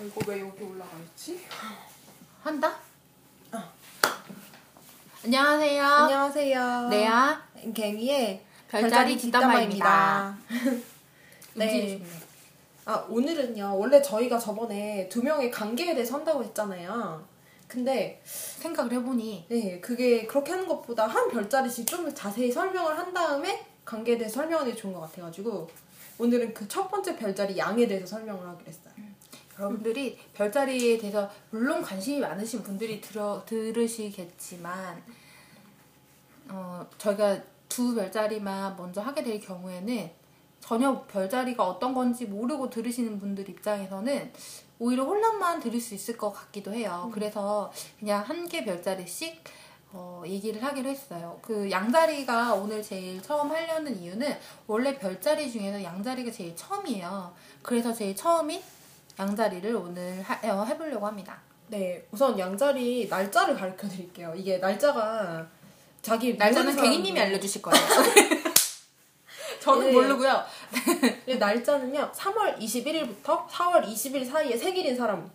아, 0.00 0.02
이거 0.02 0.20
왜 0.26 0.40
여기 0.40 0.64
올라가 0.64 0.90
있지? 1.10 1.38
한다? 2.42 2.74
어. 3.52 3.58
안녕하세요. 5.22 5.84
안녕하세요. 5.84 6.88
네야. 6.88 7.46
개미의 7.74 8.42
별자리 8.68 9.18
뒷담화입니다. 9.18 10.38
네. 11.54 11.66
네. 11.66 12.02
아 12.86 13.04
오늘은요. 13.10 13.76
원래 13.78 14.00
저희가 14.00 14.38
저번에 14.38 15.06
두 15.10 15.22
명의 15.22 15.50
관계에 15.50 15.92
대해서 15.92 16.16
한다고 16.16 16.42
했잖아요. 16.44 17.22
근데 17.68 18.22
생각을 18.24 18.92
해보니 18.94 19.44
네 19.50 19.80
그게 19.80 20.26
그렇게 20.26 20.52
하는 20.52 20.66
것보다 20.66 21.06
한 21.06 21.28
별자리씩 21.28 21.86
좀 21.86 22.12
자세히 22.14 22.50
설명을 22.50 22.96
한 22.98 23.12
다음에 23.12 23.66
관계에 23.84 24.16
대해서 24.16 24.36
설명하는 24.36 24.72
게 24.72 24.76
좋은 24.78 24.94
것 24.94 25.00
같아가지고 25.00 25.68
오늘은 26.18 26.54
그 26.54 26.66
첫 26.68 26.88
번째 26.88 27.16
별자리 27.16 27.58
양에 27.58 27.86
대해서 27.86 28.06
설명을 28.06 28.48
하기로 28.48 28.66
했어요. 28.66 29.09
여러분들이 29.60 30.18
별자리에 30.32 30.96
대해서 30.98 31.30
물론 31.50 31.82
관심이 31.82 32.20
많으신 32.20 32.62
분들이 32.62 33.00
들어 33.00 33.42
들으시겠지만 33.44 35.02
어 36.48 36.86
저희가 36.98 37.38
두 37.68 37.94
별자리만 37.94 38.76
먼저 38.76 39.00
하게 39.02 39.22
될 39.22 39.38
경우에는 39.38 40.10
전혀 40.60 41.02
별자리가 41.04 41.66
어떤 41.66 41.94
건지 41.94 42.24
모르고 42.24 42.70
들으시는 42.70 43.20
분들 43.20 43.48
입장에서는 43.48 44.32
오히려 44.78 45.04
혼란만 45.04 45.60
들을 45.60 45.78
수 45.80 45.94
있을 45.94 46.16
것 46.16 46.32
같기도 46.32 46.72
해요. 46.72 47.10
그래서 47.12 47.70
그냥 47.98 48.22
한 48.22 48.48
개 48.48 48.64
별자리씩 48.64 49.44
어, 49.92 50.22
얘기를 50.24 50.62
하기로 50.62 50.88
했어요. 50.88 51.38
그 51.42 51.70
양자리가 51.70 52.54
오늘 52.54 52.82
제일 52.82 53.20
처음 53.22 53.50
하려는 53.50 54.00
이유는 54.00 54.38
원래 54.66 54.96
별자리 54.96 55.50
중에서 55.50 55.82
양자리가 55.82 56.30
제일 56.30 56.54
처음이에요. 56.56 57.34
그래서 57.62 57.92
제일 57.92 58.14
처음인 58.14 58.60
양자리를 59.18 59.74
오늘 59.74 60.22
하, 60.22 60.34
어, 60.50 60.64
해보려고 60.64 61.06
합니다. 61.06 61.38
네 61.68 62.04
우선 62.10 62.38
양자리 62.38 63.06
날짜를 63.08 63.54
가르쳐 63.56 63.88
드릴게요. 63.88 64.32
이게 64.36 64.58
날짜가 64.58 65.46
자기 66.02 66.34
날짜는 66.36 66.74
갱이님이 66.76 67.18
사람도- 67.18 67.22
알려주실 67.22 67.62
거예요. 67.62 67.86
저는 69.60 69.86
네. 69.86 69.92
모르고요. 69.92 70.42
네, 71.26 71.34
날짜는요 71.34 72.10
3월 72.12 72.58
21일부터 72.58 73.46
4월 73.46 73.84
20일 73.86 74.26
사이에 74.28 74.56
생일인 74.56 74.96
사람 74.96 75.30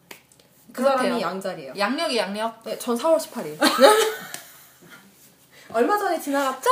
그 0.73 0.81
그렇대요. 0.81 0.97
사람이 0.97 1.21
양자리예요. 1.21 1.73
양력이 1.77 2.17
양력. 2.17 2.63
네, 2.63 2.77
전 2.79 2.97
4월 2.97 3.17
18일. 3.17 3.57
얼마 5.73 5.97
전에 5.97 6.19
지나갔죠? 6.19 6.69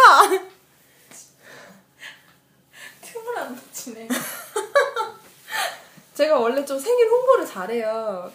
틈을 3.02 3.38
안 3.38 3.56
붙이네. 3.56 4.08
제가 6.14 6.38
원래 6.39 6.64
좀 6.66 6.78
생일 6.80 7.09
홍보를 7.09 7.45
잘해요. 7.45 8.31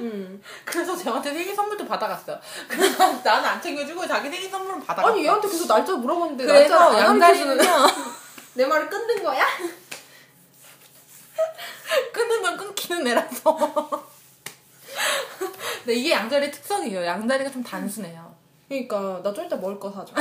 음. 0.00 0.42
그래서 0.64 0.96
저한테 0.96 1.30
생일 1.32 1.54
선물도 1.54 1.86
받아갔어요. 1.86 2.38
그래서 2.68 3.12
나는 3.22 3.48
안 3.48 3.60
챙겨주고 3.62 4.06
자기 4.06 4.28
생일 4.30 4.50
선물은 4.50 4.80
받아갔어. 4.84 5.12
아니 5.12 5.24
얘한테 5.24 5.48
계속 5.48 5.66
날짜 5.66 5.94
물어봤는데 5.96 6.44
그래서 6.44 6.78
날짜 6.78 7.00
양다리는요. 7.06 7.62
내 8.54 8.66
말을 8.66 8.88
끊는 8.88 9.22
거야? 9.22 9.44
끊으면 12.12 12.56
끊기는 12.56 13.06
애라서. 13.06 14.08
네, 15.84 15.94
이게 15.94 16.10
양자리의 16.12 16.50
특성이에요. 16.52 17.04
양자리가 17.04 17.50
좀 17.50 17.62
단순해요. 17.62 18.36
그러니까 18.68 19.20
나 19.22 19.32
좀 19.32 19.46
이따 19.46 19.56
먹을 19.56 19.78
거 19.80 19.90
사줘. 19.90 20.12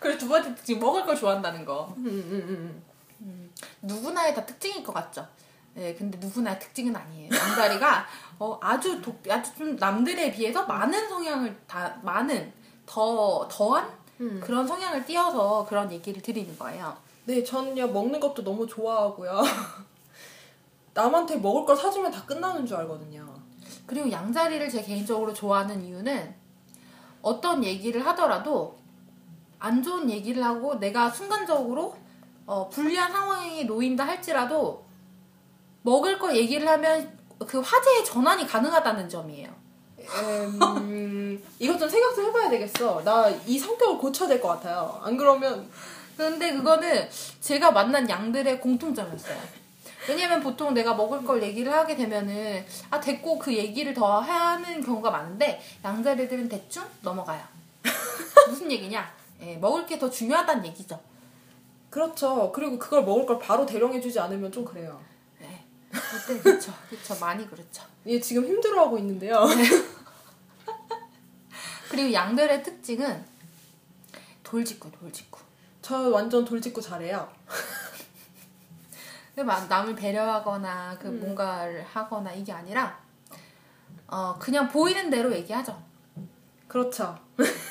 그리고 0.00 0.18
두 0.18 0.28
번째 0.28 0.54
특징, 0.54 0.78
먹을 0.78 1.04
걸 1.06 1.16
좋아한다는 1.16 1.64
거. 1.64 1.92
음, 1.96 2.06
음, 2.06 2.82
음. 3.20 3.54
누구나의 3.82 4.34
다 4.34 4.44
특징일 4.44 4.82
것 4.84 4.92
같죠? 4.92 5.26
네, 5.78 5.94
근데 5.94 6.18
누구나의 6.18 6.58
특징은 6.58 6.96
아니에요. 6.96 7.30
양다리가 7.32 8.04
어, 8.40 8.58
아주 8.60 9.00
독, 9.00 9.22
아주 9.30 9.54
좀 9.54 9.76
남들에 9.76 10.32
비해서 10.32 10.66
많은 10.66 11.08
성향을 11.08 11.56
다 11.68 11.96
많은 12.02 12.52
더 12.84 13.46
더한 13.48 13.88
음. 14.20 14.40
그런 14.42 14.66
성향을 14.66 15.06
띄어서 15.06 15.66
그런 15.68 15.92
얘기를 15.92 16.20
드리는 16.20 16.58
거예요. 16.58 16.96
네, 17.26 17.44
저는요 17.44 17.86
먹는 17.92 18.18
것도 18.18 18.42
너무 18.42 18.66
좋아하고요. 18.66 19.40
남한테 20.94 21.36
먹을 21.36 21.64
걸 21.64 21.76
사주면 21.76 22.10
다 22.10 22.24
끝나는 22.24 22.66
줄 22.66 22.76
알거든요. 22.78 23.32
그리고 23.86 24.10
양자리를 24.10 24.68
제 24.70 24.82
개인적으로 24.82 25.32
좋아하는 25.32 25.84
이유는 25.84 26.34
어떤 27.22 27.62
얘기를 27.62 28.04
하더라도 28.08 28.76
안 29.60 29.80
좋은 29.80 30.10
얘기를 30.10 30.42
하고 30.42 30.74
내가 30.80 31.08
순간적으로 31.08 31.96
어, 32.46 32.68
불리한 32.68 33.12
상황에 33.12 33.62
놓인다 33.62 34.04
할지라도 34.04 34.87
먹을 35.82 36.18
거 36.18 36.34
얘기를 36.34 36.66
하면 36.68 37.16
그 37.46 37.60
화제의 37.60 38.04
전환이 38.04 38.46
가능하다는 38.46 39.08
점이에요. 39.08 39.48
음, 40.00 41.42
이것 41.58 41.78
좀 41.78 41.88
생각 41.88 42.14
좀 42.14 42.26
해봐야 42.26 42.48
되겠어. 42.50 43.02
나 43.04 43.28
이 43.46 43.58
성격을 43.58 43.98
고쳐야 43.98 44.28
될 44.28 44.40
것 44.40 44.48
같아요. 44.48 45.00
안 45.02 45.16
그러면 45.16 45.68
근데 46.16 46.52
그거는 46.52 47.08
제가 47.40 47.70
만난 47.70 48.08
양들의 48.08 48.60
공통점이었어요. 48.60 49.38
왜냐면 50.08 50.40
보통 50.42 50.72
내가 50.74 50.94
먹을 50.94 51.22
걸 51.22 51.42
얘기를 51.42 51.72
하게 51.72 51.94
되면은 51.94 52.64
아 52.90 52.98
됐고 52.98 53.38
그 53.38 53.54
얘기를 53.54 53.92
더 53.92 54.18
하는 54.20 54.82
경우가 54.82 55.10
많은데 55.10 55.60
양자리들은 55.84 56.48
대충 56.48 56.82
넘어가요. 57.02 57.40
무슨 58.48 58.72
얘기냐? 58.72 59.12
예, 59.42 59.56
먹을 59.56 59.84
게 59.86 59.98
더 59.98 60.08
중요하다는 60.10 60.64
얘기죠. 60.66 60.98
그렇죠. 61.90 62.50
그리고 62.54 62.78
그걸 62.78 63.04
먹을 63.04 63.26
걸 63.26 63.38
바로 63.38 63.64
대령해주지 63.66 64.18
않으면 64.18 64.50
좀 64.50 64.64
그래요. 64.64 64.98
네. 65.90 65.98
그때 66.26 66.40
그렇죠, 66.40 66.72
그렇죠, 66.88 67.18
많이 67.18 67.48
그렇죠. 67.48 67.84
얘 68.06 68.20
지금 68.20 68.44
힘들어하고 68.46 68.98
있는데요. 68.98 69.46
그리고 71.90 72.12
양들의 72.12 72.62
특징은 72.62 73.24
돌직구, 74.42 74.90
돌직구. 74.92 75.40
저 75.82 76.10
완전 76.10 76.44
돌직구 76.44 76.82
잘해요. 76.82 77.30
막 79.44 79.68
남을 79.68 79.94
배려하거나 79.94 80.98
그 80.98 81.08
음. 81.08 81.20
뭔가를 81.20 81.84
하거나 81.84 82.32
이게 82.32 82.52
아니라 82.52 82.98
어 84.06 84.36
그냥 84.38 84.68
보이는 84.68 85.08
대로 85.10 85.32
얘기하죠. 85.32 85.80
그렇죠. 86.66 87.18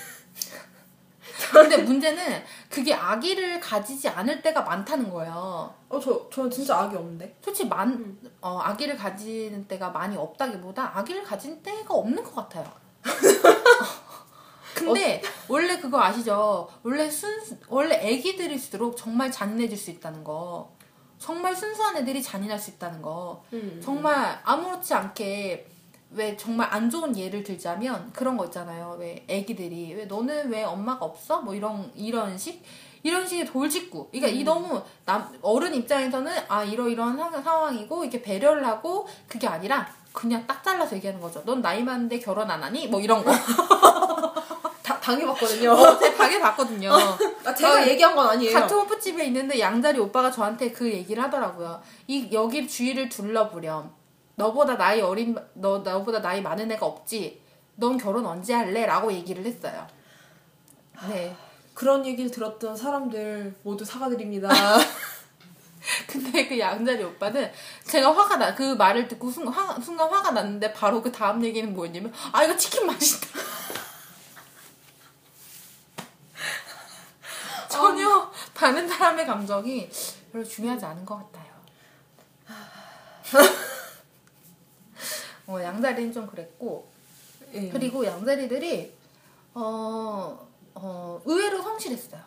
근데 1.52 1.78
문제는 1.78 2.44
그게 2.70 2.94
아기를 2.94 3.60
가지지 3.60 4.10
않을 4.10 4.42
때가 4.42 4.62
많다는 4.62 5.10
거예요. 5.10 5.74
어, 5.90 6.00
저, 6.00 6.30
저는 6.30 6.50
진짜 6.50 6.78
악이 6.78 6.96
없는데. 6.96 7.38
솔직히 7.42 7.70
만, 7.70 8.18
어, 8.42 8.60
아기를 8.60 8.98
가지는 8.98 9.68
때가 9.68 9.90
많이 9.90 10.18
없다기보다 10.18 10.98
아기를 10.98 11.24
가진 11.24 11.62
때가 11.62 11.94
없는 11.94 12.24
것 12.24 12.36
같아요. 12.36 12.66
근데 14.76 15.22
원래 15.48 15.80
그거 15.80 16.00
아시죠? 16.00 16.70
원래 16.84 17.10
순 17.10 17.40
원래 17.68 17.96
아기들일수록 17.96 18.96
정말 18.96 19.32
잔인해질 19.32 19.76
수 19.78 19.90
있다는 19.90 20.24
거. 20.24 20.72
정말 21.18 21.56
순수한 21.56 21.98
애들이 21.98 22.22
잔인할 22.22 22.60
수 22.60 22.72
있다는 22.72 23.02
거. 23.02 23.44
음. 23.54 23.82
정말 23.84 24.40
아무렇지 24.44 24.94
않게 24.94 25.68
왜 26.12 26.36
정말 26.38 26.68
안 26.72 26.90
좋은 26.90 27.16
예를 27.18 27.44
들자면 27.44 28.12
그런 28.14 28.38
거 28.38 28.46
있잖아요. 28.46 28.96
왜 29.00 29.26
애기들이 29.28 29.94
왜 29.94 30.06
너는 30.06 30.50
왜 30.50 30.64
엄마가 30.64 31.06
없어? 31.06 31.42
뭐 31.42 31.54
이런 31.54 31.92
이런 31.96 32.38
식 32.38 32.64
이런 33.04 33.28
식의 33.28 33.46
돌직구. 33.46 34.10
그러니까 34.12 34.28
이 34.28 34.44
너무 34.44 34.82
남 35.06 35.28
어른 35.42 35.74
입장에서는 35.76 36.32
아 36.48 36.64
이러 36.64 36.88
이런 36.88 37.18
상- 37.18 37.44
상황이고 37.44 38.04
이렇게 38.04 38.22
배려를 38.22 38.66
하고 38.66 39.08
그게 39.28 39.48
아니라 39.48 39.88
그냥 40.14 40.46
딱 40.48 40.64
잘라서 40.64 40.96
얘기하는 40.96 41.22
거죠. 41.22 41.44
넌 41.46 41.62
나이 41.62 41.84
많은데 41.84 42.20
결혼 42.20 42.50
안 42.50 42.64
하니? 42.64 42.88
뭐 42.88 43.00
이런 43.00 43.24
거. 43.24 43.32
다, 44.82 45.00
당해봤거든요. 45.02 45.76
제가 46.00 46.16
당해봤거든요. 46.18 46.92
아, 47.46 47.54
제가 47.54 47.82
어, 47.84 47.86
얘기한 47.86 48.16
건 48.16 48.30
아니에요. 48.30 48.54
같은 48.58 48.78
호프집에 48.78 49.26
있는데 49.26 49.60
양다리 49.60 50.00
오빠가 50.00 50.32
저한테 50.32 50.72
그 50.72 50.90
얘기를 50.92 51.22
하더라고요. 51.22 51.82
이 52.08 52.30
여기 52.32 52.68
주위를 52.68 53.10
둘러보렴. 53.10 53.92
너보다 54.38 54.78
나이 54.78 55.02
어린 55.02 55.36
너 55.56 55.80
너보다 55.80 56.22
나이 56.22 56.42
많은 56.42 56.72
애가 56.72 56.86
없지. 56.86 57.42
넌 57.76 57.98
결혼 57.98 58.26
언제 58.26 58.54
할래?라고 58.54 59.12
얘기를 59.12 59.44
했어요. 59.44 59.86
네. 61.08 61.36
그런 61.74 62.06
얘기를 62.06 62.30
들었던 62.32 62.78
사람들 62.78 63.56
모두 63.64 63.84
사과드립니다. 63.84 64.50
근데 66.08 66.48
그 66.48 66.60
양다리 66.60 67.04
오빠는 67.04 67.52
제가 67.84 68.16
화가 68.16 68.38
나 68.38 68.56
그 68.56 68.76
말을 68.76 69.08
듣고 69.08 69.30
순간, 69.32 69.54
화, 69.54 69.80
순간 69.80 70.12
화가 70.12 70.32
났는데 70.32 70.72
바로 70.74 71.02
그 71.02 71.12
다음 71.12 71.44
얘기는 71.44 71.72
뭐였냐면 71.74 72.14
아 72.32 72.44
이거 72.44 72.56
치킨 72.56 72.86
맛있다. 72.86 73.28
전혀 77.70 78.32
다른 78.54 78.88
사람의 78.88 79.26
감정이 79.26 79.90
별로 80.32 80.44
중요하지 80.44 80.86
않은 80.86 81.06
것 81.06 81.32
같아요. 81.32 81.48
어, 85.48 85.60
양다리는 85.62 86.12
좀 86.12 86.28
그랬고 86.28 86.88
예. 87.54 87.70
그리고 87.70 88.06
양다리들이 88.06 88.92
어, 89.54 90.48
어, 90.76 91.22
의외로 91.26 91.62
성실했어요. 91.62 92.22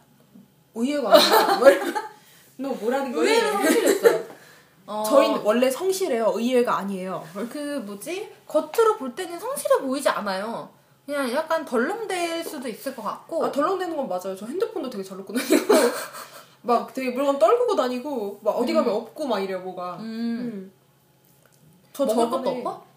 의외가 0.74 1.12
아니라 1.14 2.10
너 2.56 2.68
뭐라는 2.70 3.12
거니? 3.12 3.28
의외로 3.28 3.52
성실했어요. 3.52 4.24
어, 4.86 5.04
저희는 5.04 5.42
원래 5.42 5.70
성실해요. 5.70 6.32
의외가 6.34 6.78
아니에요. 6.78 7.24
그 7.50 7.82
뭐지 7.86 8.32
겉으로 8.46 8.96
볼 8.96 9.14
때는 9.14 9.38
성실해 9.38 9.80
보이지 9.82 10.08
않아요. 10.08 10.68
그냥 11.06 11.30
약간 11.32 11.64
덜렁댈 11.64 12.44
수도 12.44 12.68
있을 12.68 12.94
것 12.96 13.02
같고 13.02 13.44
아, 13.44 13.52
덜렁대는 13.52 13.96
건 13.96 14.08
맞아요. 14.08 14.34
저 14.36 14.46
핸드폰도 14.46 14.88
되게 14.90 15.02
잘 15.04 15.16
놓고 15.18 15.32
다니고 15.32 15.74
막 16.62 16.92
되게 16.94 17.10
물건 17.10 17.38
떨구고 17.38 17.74
다니고 17.76 18.40
막 18.42 18.50
어디 18.52 18.72
가면 18.72 18.92
없고 18.94 19.26
막 19.26 19.40
이래요 19.40 19.60
뭐가. 19.60 19.96
음, 19.96 20.02
음. 20.02 20.72
저 21.92 22.04
먹을 22.06 22.24
저번에- 22.26 22.30
것도 22.30 22.50
없어? 22.50 22.89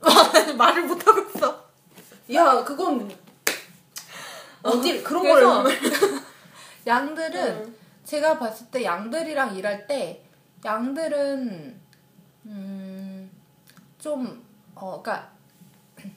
말을 0.56 0.84
못 0.84 1.06
하고 1.06 1.20
있어. 1.20 1.68
야 2.34 2.62
그건 2.64 3.10
어디 4.62 5.02
그런 5.02 5.22
그래서 5.22 5.62
걸 5.62 5.72
양들은 6.86 7.64
음. 7.64 7.76
제가 8.04 8.38
봤을 8.38 8.66
때 8.70 8.84
양들이랑 8.84 9.56
일할 9.56 9.86
때 9.86 10.24
양들은 10.64 11.80
음좀 12.46 13.28
어 14.74 15.02
그러니까 15.02 15.30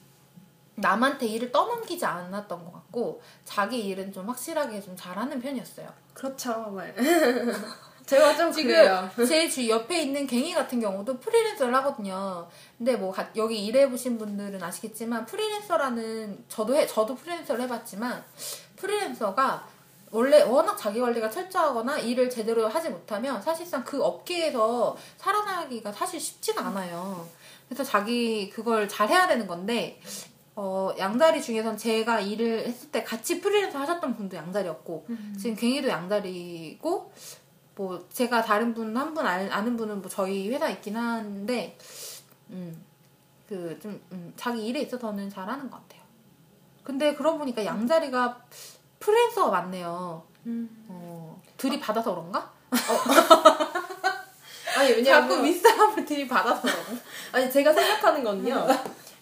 남한테 0.76 1.26
일을 1.26 1.52
떠넘기지 1.52 2.04
않았던 2.04 2.64
것 2.64 2.72
같고 2.72 3.22
자기 3.44 3.86
일은 3.86 4.12
좀 4.12 4.28
확실하게 4.28 4.80
좀 4.80 4.96
잘하는 4.96 5.40
편이었어요. 5.40 5.92
그렇죠. 6.14 6.76
말. 8.18 8.20
제가 8.20 8.36
좀 8.36 8.52
지금 8.52 8.70
그래요. 8.72 9.10
제 9.28 9.48
주 9.48 9.68
옆에 9.68 10.02
있는 10.02 10.26
괭이 10.26 10.54
같은 10.54 10.80
경우도 10.80 11.18
프리랜서를 11.20 11.74
하거든요. 11.76 12.48
근데 12.78 12.96
뭐 12.96 13.12
가- 13.12 13.28
여기 13.36 13.64
일해보신 13.66 14.18
분들은 14.18 14.62
아시겠지만 14.62 15.26
프리랜서라는 15.26 16.44
저도 16.48 16.74
해 16.76 16.86
저도 16.86 17.14
프리랜서를 17.14 17.62
해봤지만 17.64 18.24
프리랜서가 18.76 19.66
원래 20.10 20.42
워낙 20.42 20.76
자기 20.76 21.00
관리가 21.00 21.30
철저하거나 21.30 21.98
일을 21.98 22.28
제대로 22.28 22.68
하지 22.68 22.90
못하면 22.90 23.40
사실상 23.40 23.82
그 23.84 24.02
업계에서 24.02 24.94
살아나기가 25.16 25.90
사실 25.92 26.20
쉽지가 26.20 26.66
않아요. 26.66 27.26
그래서 27.68 27.82
자기 27.82 28.50
그걸 28.50 28.86
잘 28.88 29.08
해야 29.08 29.26
되는 29.26 29.46
건데 29.46 29.98
어, 30.54 30.90
양다리 30.98 31.40
중에선 31.40 31.78
제가 31.78 32.20
일을 32.20 32.66
했을 32.66 32.90
때 32.90 33.02
같이 33.02 33.40
프리랜서 33.40 33.78
하셨던 33.78 34.14
분도 34.14 34.36
양다리였고 34.36 35.06
지금 35.40 35.56
갱이도 35.56 35.88
양다리고 35.88 37.10
뭐 37.74 38.06
제가 38.12 38.42
다른 38.42 38.74
분 38.74 38.96
한 38.96 39.14
분 39.14 39.26
아는 39.26 39.76
분은 39.76 40.00
뭐 40.02 40.10
저희 40.10 40.50
회사 40.50 40.68
있긴 40.68 40.96
한데 40.96 41.76
음 42.50 42.84
그 43.48 43.78
좀 43.82 44.00
음, 44.12 44.32
자기 44.36 44.66
일에 44.66 44.80
있어서는 44.80 45.28
잘하는 45.28 45.68
것 45.70 45.76
같아요. 45.82 46.00
근데 46.84 47.14
그러고 47.14 47.38
보니까 47.38 47.62
양다리가 47.64 48.42
프리랜서가 48.98 49.50
많네요. 49.50 50.22
음. 50.46 50.86
어, 50.88 51.40
들이받아서 51.58 52.14
그런가? 52.14 52.50
아니 54.76 55.04
자꾸 55.04 55.34
왜냐면 55.34 55.44
윗사람을 55.44 56.04
들이받아서? 56.04 56.68
아니 57.32 57.50
제가 57.50 57.72
생각하는 57.72 58.24
건요. 58.24 58.66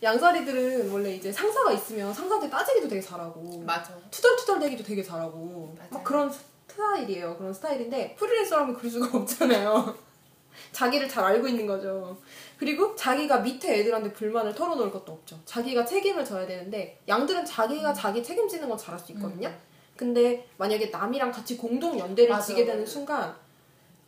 양자리들은 0.03 0.91
원래 0.91 1.15
이제 1.17 1.31
상사가 1.33 1.73
있으면 1.73 2.15
상사한테 2.15 2.49
따지기도 2.49 2.89
되게 2.89 3.01
잘하고 3.03 3.63
맞아. 3.67 3.93
투덜투덜대기도 4.11 4.83
되게 4.85 5.03
잘하고 5.03 5.75
맞아요. 5.77 5.89
막 5.91 6.05
그런 6.05 6.33
스타일이에요. 6.71 7.37
그런 7.37 7.53
스타일인데 7.53 8.15
프리랜서라면 8.17 8.75
그럴 8.75 8.91
수가 8.91 9.19
없잖아요. 9.19 9.95
자기를 10.73 11.09
잘 11.09 11.25
알고 11.25 11.47
있는 11.49 11.67
거죠. 11.67 12.17
그리고 12.59 12.95
자기가 12.95 13.39
밑에 13.39 13.81
애들한테 13.81 14.13
불만을 14.13 14.55
털어놓을 14.55 14.91
것도 14.91 15.13
없죠. 15.13 15.39
자기가 15.45 15.85
책임을 15.85 16.25
져야 16.25 16.47
되는데 16.47 16.99
양들은 17.09 17.45
자기가 17.45 17.93
자기 17.93 18.23
책임지는 18.23 18.69
건 18.69 18.77
잘할 18.77 18.99
수 19.01 19.13
있거든요. 19.13 19.51
근데 19.97 20.47
만약에 20.57 20.87
남이랑 20.87 21.31
같이 21.33 21.57
공동 21.57 21.99
연대를 21.99 22.31
맞아. 22.31 22.47
지게 22.47 22.65
되는 22.65 22.85
순간 22.87 23.35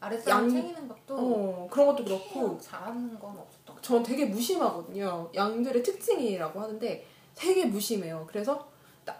아랫사람 0.00 0.44
양- 0.44 0.50
챙기는 0.50 0.88
것도 0.88 1.14
어, 1.16 1.68
그런 1.70 1.86
것도 1.88 2.04
그렇고 2.04 2.58
잘하는 2.60 3.18
건 3.18 3.36
없었던 3.38 3.76
것전 3.76 4.02
되게 4.02 4.24
무심하거든요. 4.26 5.30
양들의 5.34 5.82
특징이라고 5.82 6.60
하는데 6.60 7.06
되게 7.34 7.64
무심해요. 7.66 8.26
그래서 8.28 8.54
나- 8.54 8.64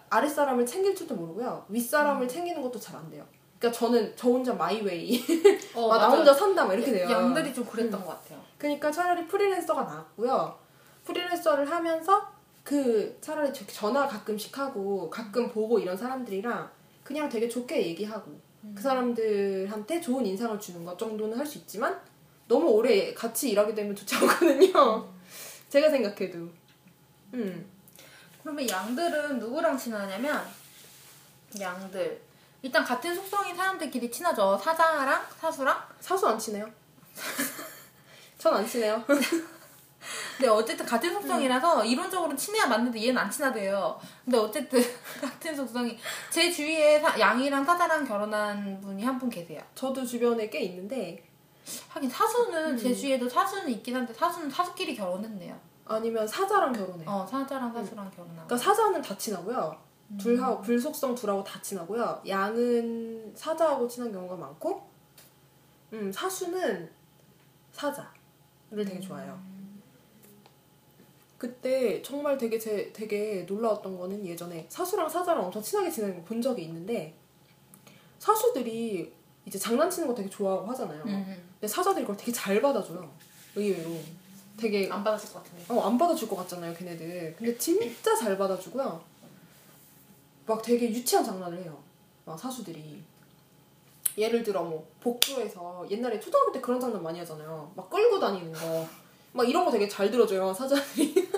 아랫사람을 0.09 0.65
챙길 0.65 0.95
줄도 0.95 1.15
모르고요. 1.15 1.65
윗사람을 1.69 2.27
챙기는 2.27 2.61
것도 2.61 2.79
잘 2.79 2.95
안 2.95 3.09
돼요. 3.09 3.25
그러니까 3.59 3.79
저는 3.79 4.13
저 4.15 4.29
혼자 4.29 4.53
my 4.53 4.76
way. 4.76 5.21
막나 5.75 6.09
혼자 6.09 6.33
산다 6.33 6.65
막 6.65 6.73
이렇게 6.73 6.91
돼요. 6.91 7.09
양들이 7.09 7.53
좀 7.53 7.65
그랬던 7.65 8.03
것 8.03 8.07
같아요. 8.09 8.39
그러니까 8.57 8.91
차라리 8.91 9.25
프리랜서가 9.27 9.83
나았고요. 9.83 10.57
프리랜서를 11.05 11.69
하면서 11.69 12.31
그 12.63 13.17
차라리 13.21 13.51
저- 13.53 13.65
전화 13.67 14.07
가끔씩 14.07 14.57
하고 14.57 15.09
가끔 15.09 15.49
보고 15.49 15.79
이런 15.79 15.95
사람들이랑 15.97 16.69
그냥 17.03 17.27
되게 17.29 17.47
좋게 17.49 17.87
얘기하고 17.87 18.31
그 18.75 18.81
사람들한테 18.81 19.99
좋은 19.99 20.25
인상을 20.25 20.57
주는 20.59 20.85
것 20.85 20.97
정도는 20.97 21.37
할 21.37 21.45
수 21.45 21.57
있지만 21.59 21.99
너무 22.47 22.67
오래 22.69 23.13
같이 23.13 23.49
일하게 23.51 23.73
되면 23.73 23.93
좋지 23.95 24.15
않거든요. 24.15 25.09
제가 25.69 25.89
생각해도. 25.89 26.47
음. 27.33 27.65
그러면 28.43 28.69
양들은 28.69 29.39
누구랑 29.39 29.77
친하냐면 29.77 30.45
양들 31.59 32.21
일단 32.61 32.83
같은 32.83 33.13
속성인 33.15 33.55
사람들끼리 33.55 34.09
친하죠. 34.11 34.57
사자랑 34.57 35.21
사수랑. 35.39 35.81
사수 35.99 36.27
안 36.27 36.37
치네요. 36.39 36.69
전안 38.37 38.65
치네요. 38.67 39.03
근데 40.37 40.49
어쨌든 40.49 40.85
같은 40.85 41.13
속성이라서 41.13 41.85
이론적으로 41.85 42.35
친해야 42.35 42.65
맞는데 42.67 43.01
얘는 43.01 43.17
안 43.17 43.29
친하대요. 43.31 43.99
근데 44.25 44.37
어쨌든 44.37 44.81
같은 45.21 45.55
속성이 45.55 45.97
제 46.29 46.51
주위에 46.51 46.99
사- 46.99 47.17
양이랑 47.19 47.63
사자랑 47.63 48.05
결혼한 48.05 48.81
분이 48.81 49.03
한 49.03 49.17
분 49.19 49.29
계세요. 49.29 49.61
저도 49.75 50.05
주변에 50.05 50.49
꽤 50.49 50.61
있는데 50.61 51.23
하긴 51.89 52.09
사수는 52.09 52.77
제 52.77 52.93
주위에도 52.93 53.29
사수는 53.29 53.69
있긴 53.69 53.95
한데 53.95 54.13
사수는 54.13 54.49
사수끼리 54.49 54.95
결혼했네요. 54.95 55.57
아니면 55.85 56.27
사자랑 56.27 56.71
결혼해요. 56.73 57.09
어 57.09 57.25
사자랑 57.25 57.73
사수랑 57.73 58.09
결혼하고. 58.11 58.47
그러니까 58.47 58.57
사자는 58.57 59.01
다 59.01 59.17
친하고요. 59.17 59.77
둘하고 60.17 60.61
불속성 60.61 61.15
둘하고 61.15 61.43
다 61.43 61.59
친하고요. 61.61 62.21
양은 62.27 63.33
사자하고 63.35 63.87
친한 63.87 64.11
경우가 64.11 64.35
많고, 64.35 64.87
음 65.93 66.11
사수는 66.11 66.91
사자를 67.71 68.11
되게 68.85 68.99
좋아해요. 68.99 69.41
그때 71.37 72.01
정말 72.01 72.37
되게 72.37 72.57
제 72.57 72.91
되게 72.93 73.43
놀라웠던 73.47 73.97
거는 73.97 74.25
예전에 74.25 74.65
사수랑 74.69 75.09
사자랑 75.09 75.45
엄청 75.45 75.61
친하게 75.61 75.89
지내는 75.89 76.17
거 76.19 76.23
본 76.25 76.41
적이 76.41 76.63
있는데 76.63 77.17
사수들이 78.19 79.11
이제 79.45 79.59
장난치는 79.59 80.07
거 80.07 80.15
되게 80.15 80.29
좋아하고 80.29 80.65
하잖아요. 80.67 81.03
음, 81.05 81.25
근데 81.59 81.67
사자들이 81.67 82.05
그걸 82.05 82.15
되게 82.15 82.31
잘 82.31 82.61
받아줘요. 82.61 83.11
의외로. 83.55 83.99
되게 84.57 84.89
안 84.91 85.03
받았을 85.03 85.33
것 85.33 85.43
같은데. 85.43 85.65
어, 85.69 85.87
안 85.87 85.97
받아줄 85.97 86.27
것 86.29 86.35
같잖아요, 86.37 86.73
걔네들. 86.73 87.35
근데 87.37 87.57
진짜 87.57 88.15
잘 88.15 88.37
받아주고요. 88.37 89.01
막 90.45 90.61
되게 90.61 90.89
유치한 90.89 91.23
장난을 91.23 91.59
해요. 91.59 91.77
막 92.25 92.37
사수들이. 92.39 93.01
예를 94.17 94.43
들어 94.43 94.63
뭐 94.63 94.87
복도에서 95.01 95.85
옛날에 95.89 96.19
초등학교 96.19 96.51
때 96.51 96.61
그런 96.61 96.79
장난 96.79 97.01
많이 97.01 97.17
하잖아요. 97.19 97.71
막 97.75 97.89
끌고 97.89 98.19
다니는 98.19 98.53
거. 98.53 98.87
막 99.31 99.49
이런 99.49 99.65
거 99.65 99.71
되게 99.71 99.87
잘 99.87 100.11
들어줘요, 100.11 100.53
사자들이. 100.53 101.31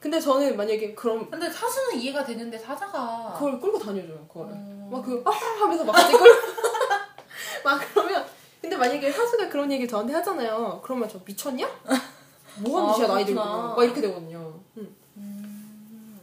근데 0.00 0.20
저는 0.20 0.56
만약에 0.56 0.94
그럼 0.94 1.28
근데 1.30 1.50
사수는 1.50 2.00
이해가 2.00 2.24
되는데 2.24 2.58
사자가 2.58 3.34
그걸 3.34 3.60
끌고 3.60 3.78
다녀줘요, 3.78 4.26
그걸. 4.26 4.48
음. 4.48 4.88
막그 4.90 5.22
아 5.24 5.30
하면서 5.30 5.84
막 5.84 5.92
같이 5.92 6.12
끌고 6.12 6.24
막 7.64 7.80
그러면 7.92 8.24
근데 8.66 8.76
만약에 8.76 9.12
사수가 9.12 9.48
그런 9.48 9.70
얘기 9.70 9.86
저한테 9.86 10.12
하잖아요. 10.14 10.80
그러면 10.82 11.08
저 11.08 11.20
미쳤냐? 11.24 11.68
뭐하는 12.58 12.90
아, 12.90 12.94
짓이야 12.94 13.06
나이 13.06 13.24
들고 13.24 13.40
그렇구나. 13.40 13.74
막 13.76 13.84
이렇게 13.84 14.00
되거든요. 14.00 14.60
음. 14.76 16.20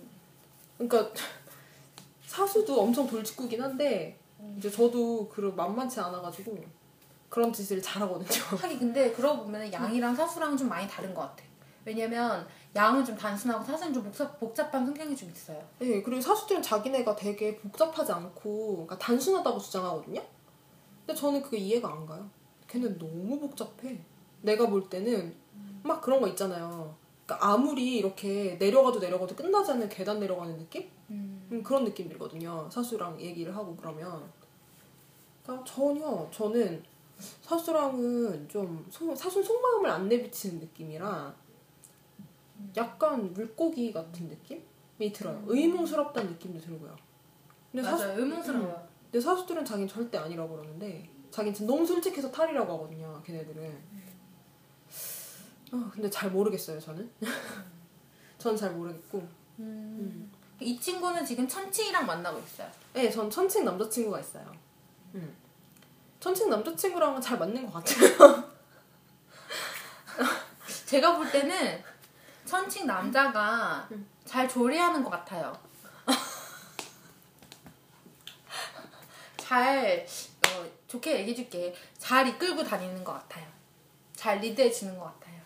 그러니까 0.77 1.13
사수도 2.27 2.81
엄청 2.81 3.07
돌직구긴 3.07 3.61
한데 3.61 4.19
이제 4.57 4.69
저도 4.69 5.29
그 5.29 5.53
만만치 5.55 6.01
않아가지고 6.01 6.57
그런 7.29 7.53
짓을 7.53 7.81
잘하거든요. 7.81 8.27
하긴 8.59 8.79
근데 8.79 9.13
그러고 9.13 9.43
보면 9.43 9.71
양이랑 9.71 10.13
사수랑은 10.13 10.57
좀 10.57 10.67
많이 10.67 10.85
다른 10.85 11.13
것 11.13 11.21
같아. 11.21 11.43
왜냐면 11.85 12.45
양은 12.75 13.05
좀 13.05 13.15
단순하고 13.15 13.63
사수는 13.63 13.93
좀 13.93 14.03
복잡, 14.03 14.37
복잡한 14.37 14.85
성향이 14.85 15.15
좀 15.15 15.29
있어요. 15.29 15.63
네, 15.79 16.01
그리고 16.01 16.19
사수들은 16.19 16.61
자기네가 16.61 17.15
되게 17.15 17.55
복잡하지 17.57 18.11
않고 18.11 18.85
그러니까 18.85 18.97
단순하다고 18.97 19.59
주장하거든요. 19.59 20.21
근데 21.05 21.13
저는 21.19 21.41
그게 21.41 21.57
이해가 21.57 21.91
안 21.91 22.05
가요. 22.05 22.29
걔는 22.67 22.97
너무 22.97 23.39
복잡해. 23.39 23.99
내가 24.41 24.67
볼 24.67 24.89
때는 24.89 25.35
막 25.83 26.01
그런 26.01 26.21
거 26.21 26.27
있잖아요. 26.29 26.95
그러니까 27.25 27.47
아무리 27.53 27.97
이렇게 27.97 28.55
내려가도 28.59 28.99
내려가도 28.99 29.35
끝나지 29.35 29.71
않는 29.71 29.89
계단 29.89 30.19
내려가는 30.19 30.57
느낌? 30.57 30.89
음, 31.09 31.61
그런 31.63 31.83
느낌 31.85 32.09
들거든요. 32.09 32.69
사수랑 32.71 33.19
얘기를 33.19 33.55
하고 33.55 33.75
그러면. 33.75 34.23
그러니까 35.43 35.65
전혀 35.65 36.27
저는 36.31 36.83
사수랑은 37.41 38.47
좀 38.49 38.85
속- 38.89 39.15
사수 39.15 39.43
속마음을 39.43 39.89
안 39.89 40.07
내비치는 40.09 40.59
느낌이라 40.59 41.33
약간 42.77 43.33
물고기 43.33 43.91
같은 43.91 44.27
느낌이 44.27 45.11
들어요. 45.13 45.41
의문스럽다는 45.47 46.31
느낌도 46.31 46.59
들고요. 46.59 46.95
근데 47.71 47.83
사수, 47.83 48.03
맞아요. 48.05 48.19
의문스러워요. 48.19 48.87
근데 49.13 49.23
사수들은 49.23 49.63
자기는 49.63 49.87
절대 49.87 50.17
아니라고 50.17 50.55
그러는데 50.55 51.07
자기는 51.29 51.53
진짜 51.53 51.71
너무 51.71 51.85
솔직해서 51.85 52.31
탈이라고 52.31 52.73
하거든요. 52.73 53.21
걔네들은. 53.23 53.83
어, 55.71 55.91
근데 55.93 56.09
잘 56.09 56.31
모르겠어요. 56.31 56.79
저는. 56.79 57.07
전잘 58.39 58.71
모르겠고. 58.71 59.23
음. 59.59 60.31
이 60.59 60.79
친구는 60.79 61.23
지금 61.23 61.47
천칭이랑 61.47 62.07
만나고 62.07 62.39
있어요. 62.39 62.67
네, 62.93 63.11
전 63.11 63.29
천칭 63.29 63.63
남자친구가 63.65 64.19
있어요. 64.19 64.51
음. 65.13 65.35
천칭 66.19 66.49
남자친구랑은 66.49 67.21
잘 67.21 67.37
맞는 67.37 67.69
것 67.69 67.73
같아요. 67.73 68.51
제가 70.87 71.17
볼 71.17 71.31
때는 71.31 71.83
천칭 72.45 72.87
남자가 72.87 73.87
잘 74.25 74.49
조리하는 74.49 75.03
것 75.03 75.11
같아요. 75.11 75.55
잘 79.43 80.05
어, 80.47 80.65
좋게 80.87 81.19
얘기해줄게. 81.19 81.75
잘 81.97 82.25
이끌고 82.27 82.63
다니는 82.63 83.03
것 83.03 83.11
같아요. 83.13 83.45
잘 84.15 84.39
리드해주는 84.39 84.97
것 84.97 85.03
같아요. 85.05 85.41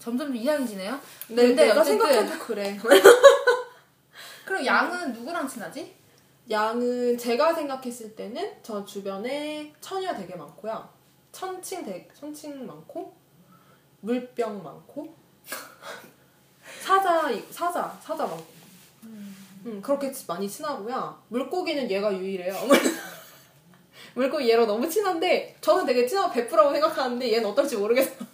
점점 0.00 0.28
좀 0.28 0.36
이상해지네요. 0.36 1.00
네, 1.28 1.34
근데 1.46 1.66
내가 1.66 1.80
어쨌든 1.80 2.06
생각해도 2.06 2.44
그래. 2.44 2.76
그럼 4.44 4.66
양은 4.66 5.12
누구랑 5.12 5.46
친하지? 5.46 5.94
양은 6.50 7.16
제가 7.16 7.54
생각했을 7.54 8.16
때는 8.16 8.56
저 8.62 8.84
주변에 8.84 9.72
처녀 9.80 10.12
되게 10.14 10.34
많고요. 10.34 10.88
천칭 11.30 11.84
되게, 11.84 12.08
천칭 12.12 12.66
많고 12.66 13.14
물병 14.00 14.62
많고 14.62 15.14
사자 16.82 17.30
사자 17.50 17.98
사자 18.02 18.26
많고 18.26 18.53
음, 19.64 19.80
그렇게 19.82 20.12
많이 20.28 20.48
친하고요. 20.48 21.22
물고기는 21.28 21.90
얘가 21.90 22.12
유일해요. 22.16 22.54
물고기 24.14 24.48
얘랑 24.50 24.66
너무 24.66 24.88
친한데 24.88 25.56
저는 25.60 25.86
되게 25.86 26.06
친하고 26.06 26.32
베프라고 26.32 26.72
생각하는데 26.72 27.32
얘는 27.32 27.48
어떨지 27.48 27.76
모르겠어. 27.76 28.24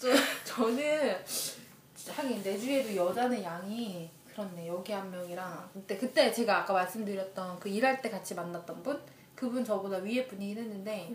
저는 0.44 1.24
진짜 1.24 2.12
하긴 2.14 2.42
내 2.42 2.56
주위에도 2.56 2.94
여자는 2.96 3.42
양이 3.42 4.08
그렇네 4.32 4.68
여기 4.68 4.92
한 4.92 5.10
명이랑 5.10 5.68
그때 5.74 5.98
그때 5.98 6.32
제가 6.32 6.58
아까 6.58 6.72
말씀드렸던 6.72 7.58
그 7.58 7.68
일할 7.68 8.00
때 8.00 8.08
같이 8.08 8.34
만났던 8.34 8.82
분 8.82 9.00
그분 9.34 9.64
저보다 9.64 9.98
위에 9.98 10.26
분이긴 10.26 10.58
했는데 10.58 11.12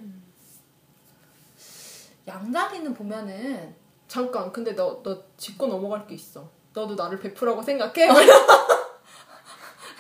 양자리는 2.28 2.94
보면은 2.94 3.76
잠깐, 4.08 4.52
근데 4.52 4.74
너 4.74 5.02
너 5.04 5.18
짚고 5.38 5.68
넘어갈 5.68 6.06
게 6.06 6.16
있어. 6.16 6.48
너도 6.74 6.96
나를 6.96 7.20
베프라고 7.20 7.62
생각해? 7.62 8.08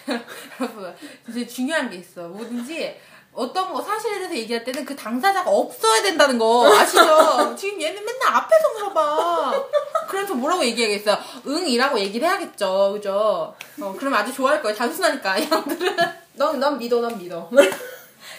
여러분 0.59 0.95
진짜 1.25 1.47
중요한 1.53 1.89
게 1.89 1.97
있어 1.97 2.27
뭐든지 2.27 2.99
어떤 3.33 3.73
거 3.73 3.81
사실에 3.81 4.19
대해서 4.19 4.35
얘기할 4.35 4.63
때는 4.63 4.85
그 4.85 4.95
당사자가 4.95 5.49
없어야 5.49 6.03
된다는 6.03 6.37
거 6.37 6.71
아시죠? 6.71 7.55
지금 7.57 7.81
얘는 7.81 8.05
맨날 8.05 8.35
앞에서 8.35 8.73
물어봐. 8.73 9.63
그래서 10.07 10.35
뭐라고 10.35 10.63
얘기하겠어? 10.65 11.17
응이라고 11.47 11.99
얘기를 11.99 12.27
해야겠죠, 12.27 12.91
그죠? 12.93 13.55
어, 13.81 13.95
그럼 13.97 14.13
아주 14.13 14.31
좋아할 14.31 14.61
거예요. 14.61 14.77
단순하니까 14.77 15.41
양들은 15.51 15.97
난, 16.33 16.59
난 16.59 16.77
믿어, 16.77 17.01
난 17.01 17.17
믿어. 17.17 17.49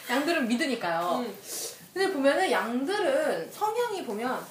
양들은 0.08 0.46
믿으니까요. 0.46 1.24
근데 1.92 2.12
보면은 2.12 2.50
양들은 2.50 3.50
성향이 3.52 4.04
보면 4.04 4.44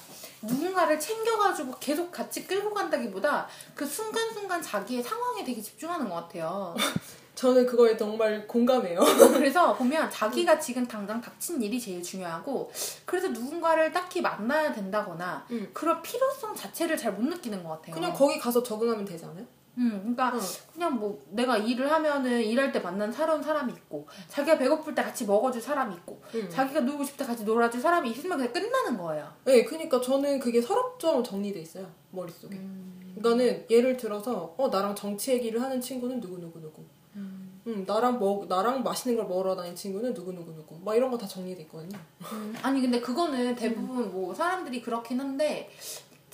누군가를 0.46 0.98
챙겨가지고 0.98 1.74
계속 1.80 2.10
같이 2.10 2.46
끌고 2.46 2.72
간다기보다 2.72 3.48
그 3.74 3.86
순간순간 3.86 4.60
자기의 4.62 5.02
상황에 5.02 5.44
되게 5.44 5.60
집중하는 5.60 6.08
것 6.08 6.14
같아요. 6.16 6.74
저는 7.34 7.66
그거에 7.66 7.96
정말 7.96 8.46
공감해요. 8.46 9.00
그래서 9.34 9.74
보면 9.74 10.08
자기가 10.08 10.58
지금 10.60 10.86
당장 10.86 11.20
닥친 11.20 11.60
일이 11.60 11.80
제일 11.80 12.00
중요하고 12.00 12.70
그래서 13.04 13.28
누군가를 13.28 13.92
딱히 13.92 14.20
만나야 14.20 14.72
된다거나 14.72 15.44
음. 15.50 15.68
그런 15.72 16.00
필요성 16.00 16.54
자체를 16.54 16.96
잘 16.96 17.12
못 17.14 17.22
느끼는 17.22 17.62
것 17.64 17.70
같아요. 17.70 17.94
그냥 17.94 18.12
거기 18.12 18.38
가서 18.38 18.62
적응하면 18.62 19.04
되지 19.04 19.24
않아요? 19.24 19.44
음, 19.76 19.90
그러니까 20.00 20.32
응. 20.34 20.40
그냥 20.72 20.98
뭐 20.98 21.20
내가 21.30 21.56
일을 21.58 21.90
하면은 21.90 22.40
일할 22.42 22.70
때 22.72 22.78
만난 22.80 23.10
새로운 23.10 23.42
사람이 23.42 23.72
있고 23.72 24.06
자기가 24.28 24.56
배고플 24.58 24.94
때 24.94 25.02
같이 25.02 25.26
먹어줄 25.26 25.60
사람이 25.60 25.94
있고 25.96 26.20
음. 26.34 26.48
자기가 26.50 26.80
놀고 26.80 27.02
싶을 27.04 27.18
때 27.18 27.24
같이 27.24 27.44
놀아줄 27.44 27.80
사람이 27.80 28.10
있으면 28.10 28.38
그냥 28.38 28.52
끝나는 28.52 28.96
거예요. 28.98 29.28
네, 29.44 29.64
그러니까 29.64 30.00
저는 30.00 30.38
그게 30.38 30.60
서랍처럼 30.62 31.24
정리돼 31.24 31.60
있어요 31.60 31.90
머릿속에. 32.10 32.60
그러니까는 33.16 33.66
예를 33.70 33.96
들어서 33.96 34.54
어 34.56 34.68
나랑 34.68 34.94
정치 34.94 35.32
얘기를 35.32 35.60
하는 35.60 35.80
친구는 35.80 36.20
누구 36.20 36.38
누구 36.38 36.60
누구. 36.60 36.82
음 37.66 37.82
나랑 37.86 38.18
먹 38.18 38.46
나랑 38.46 38.82
맛있는 38.82 39.16
걸 39.16 39.26
먹으러 39.26 39.56
다니는 39.56 39.74
친구는 39.74 40.12
누구 40.12 40.32
누구 40.32 40.52
누구. 40.54 40.78
막 40.84 40.94
이런 40.94 41.10
거 41.10 41.16
다 41.16 41.26
정리돼 41.26 41.62
있거든요. 41.62 41.98
아니 42.62 42.82
근데 42.82 43.00
그거는 43.00 43.54
대부분 43.54 44.12
뭐 44.12 44.34
사람들이 44.34 44.82
그렇긴 44.82 45.18
한데 45.18 45.70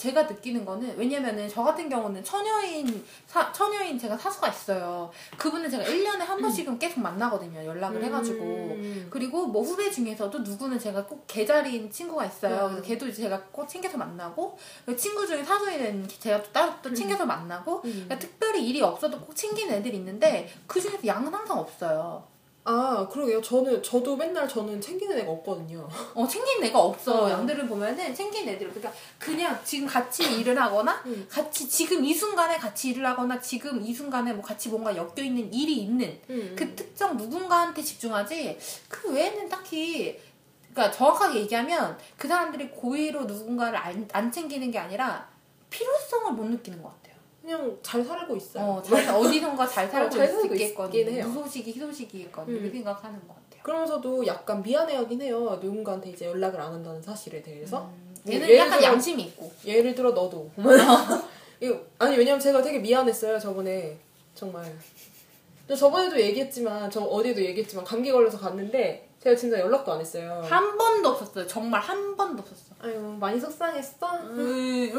제가 0.00 0.22
느끼는 0.22 0.64
거는 0.64 0.96
왜냐면은 0.96 1.46
저 1.46 1.62
같은 1.62 1.86
경우는 1.86 2.24
처녀인 2.24 3.04
사, 3.26 3.52
처녀인 3.52 3.98
제가 3.98 4.16
사수가 4.16 4.48
있어요. 4.48 5.10
그분은 5.36 5.68
제가 5.68 5.84
1년에 5.84 6.20
한 6.20 6.40
번씩은 6.40 6.78
계속 6.78 7.00
만나거든요. 7.00 7.62
연락을 7.62 8.02
해가지고. 8.04 8.42
음. 8.42 9.08
그리고 9.10 9.46
뭐 9.46 9.62
후배 9.62 9.90
중에서도 9.90 10.38
누구는 10.38 10.78
제가 10.78 11.04
꼭 11.04 11.26
계자리인 11.26 11.90
친구가 11.90 12.24
있어요. 12.24 12.64
음. 12.64 12.68
그래서 12.70 12.82
걔도 12.82 13.08
이제 13.08 13.22
제가 13.22 13.42
꼭 13.52 13.68
챙겨서 13.68 13.98
만나고 13.98 14.58
그 14.86 14.96
친구 14.96 15.26
중에 15.26 15.44
사수인 15.44 16.08
제가 16.08 16.42
또 16.44 16.50
따로 16.50 16.72
또 16.80 16.94
챙겨서 16.94 17.26
만나고 17.26 17.82
음. 17.84 17.90
그러니까 17.90 18.18
특별히 18.18 18.66
일이 18.66 18.80
없어도 18.80 19.20
꼭 19.20 19.36
챙기는 19.36 19.74
애들이 19.74 19.98
있는데 19.98 20.50
그 20.66 20.80
중에서 20.80 21.06
양은 21.06 21.34
항상 21.34 21.58
없어요. 21.58 22.29
아 22.70 23.08
그러게요. 23.08 23.42
저는 23.42 23.82
저도 23.82 24.16
맨날 24.16 24.48
저는 24.48 24.80
챙기는 24.80 25.18
애가 25.18 25.30
없거든요. 25.32 25.88
어, 26.14 26.26
챙긴 26.28 26.62
애가 26.62 26.78
없어. 26.78 27.24
어. 27.24 27.30
양들은 27.30 27.68
보면은 27.68 28.14
챙긴 28.14 28.48
애들. 28.48 28.68
그러니까 28.68 28.92
그냥 29.18 29.58
지금 29.64 29.88
같이 29.88 30.22
일을 30.38 30.56
하거나 30.60 31.02
음. 31.06 31.26
같이 31.28 31.68
지금 31.68 32.04
이 32.04 32.14
순간에 32.14 32.56
같이 32.56 32.90
일을 32.90 33.04
하거나 33.04 33.40
지금 33.40 33.82
이 33.82 33.92
순간에 33.92 34.32
뭐 34.32 34.42
같이 34.42 34.68
뭔가 34.68 34.94
엮여 34.94 35.24
있는 35.24 35.52
일이 35.52 35.78
있는 35.78 36.16
음. 36.30 36.54
그 36.56 36.72
특정 36.76 37.16
누군가한테 37.16 37.82
집중하지 37.82 38.56
그 38.88 39.12
외에는 39.12 39.48
딱히 39.48 40.20
그러니까 40.72 40.96
정확하게 40.96 41.40
얘기하면 41.40 41.98
그 42.16 42.28
사람들이 42.28 42.70
고의로 42.70 43.24
누군가를 43.24 43.76
안, 43.76 44.08
안 44.12 44.30
챙기는 44.30 44.70
게 44.70 44.78
아니라 44.78 45.28
필요성을 45.70 46.34
못 46.34 46.44
느끼는 46.44 46.80
것 46.80 46.90
같아요. 46.90 46.99
그냥 47.42 47.78
잘 47.82 48.04
살고 48.04 48.36
있어요. 48.36 48.64
어, 48.64 48.82
잘, 48.82 49.08
어디선가 49.08 49.66
잘 49.66 49.88
살고 49.88 50.06
어, 50.06 50.10
잘 50.10 50.28
살고. 50.28 50.54
있긴 50.54 51.08
해요. 51.08 51.26
무소식이 51.28 51.72
희소식이겠거든. 51.72 52.52
음. 52.52 52.58
이렇게 52.58 52.70
생각하는 52.78 53.18
것 53.26 53.34
같아요. 53.34 53.62
그러면서도 53.62 54.26
약간 54.26 54.62
미안해하긴 54.62 55.20
해요. 55.22 55.58
누군가한테 55.62 56.10
이제 56.10 56.26
연락을 56.26 56.60
안 56.60 56.72
한다는 56.72 57.00
사실에 57.02 57.42
대해서. 57.42 57.82
음, 57.86 58.14
뭐 58.24 58.34
얘는 58.34 58.46
예를 58.46 58.58
약간 58.58 58.78
들어- 58.78 58.92
양심이 58.92 59.22
있고. 59.24 59.50
예를 59.64 59.94
들어 59.94 60.10
너도. 60.12 60.50
아니 61.98 62.16
왜냐면 62.16 62.40
제가 62.40 62.62
되게 62.62 62.78
미안했어요 62.78 63.38
저번에 63.38 63.96
정말. 64.34 64.64
근데 65.70 65.78
저번에도 65.78 66.20
얘기했지만 66.20 66.90
저 66.90 67.00
어디에도 67.00 67.40
얘기했지만 67.44 67.84
감기 67.84 68.10
걸려서 68.10 68.36
갔는데 68.40 69.08
제가 69.20 69.36
진짜 69.36 69.60
연락도 69.60 69.92
안 69.92 70.00
했어요. 70.00 70.42
한 70.44 70.76
번도 70.76 71.10
없었어요. 71.10 71.46
정말 71.46 71.80
한 71.80 72.16
번도 72.16 72.42
없었어. 72.42 72.74
아유 72.80 72.98
많이 73.20 73.38
속상했어. 73.38 74.16
음. 74.16 74.90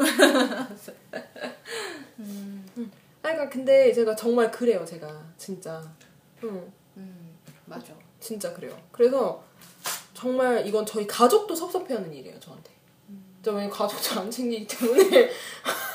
아 3.22 3.28
그러니까 3.28 3.50
근데 3.50 3.92
제가 3.92 4.16
정말 4.16 4.50
그래요 4.50 4.82
제가 4.82 5.22
진짜. 5.36 5.82
응 6.42 6.72
음, 6.96 7.36
맞아. 7.66 7.92
진짜 8.18 8.54
그래요. 8.54 8.74
그래서 8.92 9.44
정말 10.14 10.66
이건 10.66 10.86
저희 10.86 11.06
가족도 11.06 11.54
섭섭해하는 11.54 12.14
일이에요 12.14 12.40
저한테. 12.40 12.70
저 13.42 13.50
왜냐면 13.50 13.68
가족도 13.68 14.20
안 14.20 14.30
챙기기 14.30 14.66
때문에. 14.66 15.28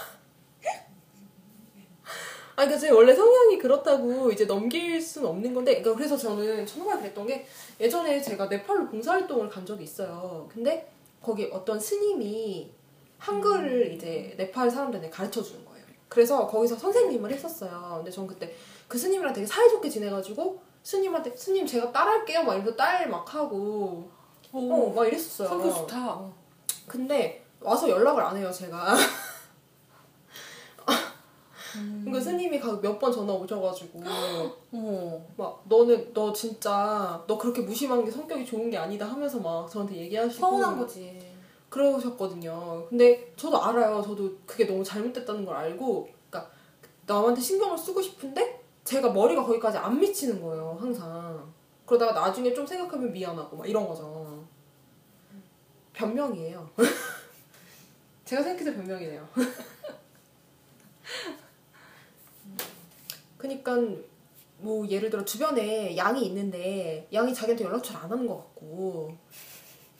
아, 2.58 2.66
그러니까 2.66 2.80
제 2.80 2.90
원래 2.90 3.14
성향이 3.14 3.60
그렇다고 3.60 4.32
이제 4.32 4.46
넘길 4.46 5.00
수는 5.00 5.30
없는 5.30 5.54
건데, 5.54 5.74
그러니까 5.80 5.96
그래서 5.96 6.18
저는 6.18 6.66
정말 6.66 6.98
그랬던 7.00 7.28
게 7.28 7.46
예전에 7.80 8.20
제가 8.20 8.48
네팔로 8.48 8.88
봉사활동을 8.90 9.48
간 9.48 9.64
적이 9.64 9.84
있어요. 9.84 10.50
근데 10.52 10.92
거기 11.22 11.48
어떤 11.54 11.80
스님이 11.80 12.72
한글을 13.20 13.94
이제 13.94 14.34
네팔 14.38 14.72
사람들한테 14.72 15.10
가르쳐 15.12 15.44
주는 15.44 15.64
거예요. 15.66 15.86
그래서 16.10 16.48
거기서 16.48 16.76
선생님을 16.78 17.32
했었어요. 17.32 17.94
근데 17.98 18.10
전 18.10 18.26
그때 18.26 18.52
그 18.88 18.98
스님이랑 18.98 19.34
되게 19.34 19.46
사이좋게 19.46 19.88
지내가지고 19.90 20.60
스님한테 20.82 21.36
스님 21.36 21.66
제가 21.68 21.92
딸할게요 21.92 22.44
막 22.44 22.54
이러면서 22.56 22.76
딸 22.76 23.08
막 23.10 23.32
하고 23.36 24.10
어, 24.52 24.94
막 24.96 25.06
이랬었어요. 25.08 25.48
성격 25.50 25.76
좋다. 25.76 26.32
근데 26.88 27.46
와서 27.60 27.88
연락을 27.88 28.24
안 28.24 28.36
해요 28.38 28.52
제가. 28.52 28.96
그 32.12 32.22
스님이 32.22 32.60
몇 32.60 33.00
번 33.00 33.12
전화 33.12 33.34
오셔가지고 33.34 34.00
어. 34.74 35.28
막 35.38 35.64
너는 35.68 36.14
너 36.14 36.32
진짜 36.34 37.22
너 37.28 37.38
그렇게 37.38 37.62
무심한 37.62 38.04
게 38.06 38.12
성격이 38.12 38.46
좋은 38.46 38.70
게 38.70 38.78
아니다 38.78 39.06
하면서 39.06 39.40
막 39.40 39.70
저한테 39.70 39.96
얘기하시고 39.98 40.40
서운한 40.40 40.78
거지. 40.80 41.20
그러셨거든요. 41.70 42.86
근데 42.90 43.32
저도 43.36 43.62
알아요. 43.62 44.02
저도 44.02 44.32
그게 44.46 44.66
너무 44.66 44.84
잘못됐다는 44.84 45.46
걸 45.46 45.56
알고, 45.56 46.08
그러니까 46.30 46.52
남한테 47.06 47.42
신경을 47.42 47.78
쓰고 47.78 48.02
싶은데 48.02 48.64
제가 48.86 49.12
머리가 49.12 49.44
거기까지 49.44 49.78
안 49.78 50.00
미치는 50.00 50.42
거예요. 50.42 50.78
항상. 50.80 51.46
그러다가 51.86 52.14
나중에 52.22 52.54
좀 52.54 52.66
생각하면 52.66 53.12
미안하고 53.12 53.58
막 53.58 53.70
이런 53.70 53.86
거죠. 53.88 54.44
변명이에요. 55.94 56.70
제가 58.24 58.42
생각해도 58.44 58.74
변명이네요. 58.74 59.28
그니까 63.38 63.78
뭐 64.60 64.88
예를 64.88 65.10
들어 65.10 65.24
주변에 65.24 65.96
양이 65.98 66.26
있는데 66.26 67.08
양이 67.14 67.34
자기한테 67.34 67.64
연락 67.66 67.84
잘 67.84 67.98
안 67.98 68.04
하는 68.12 68.26
것 68.28 68.38
같고 68.38 69.16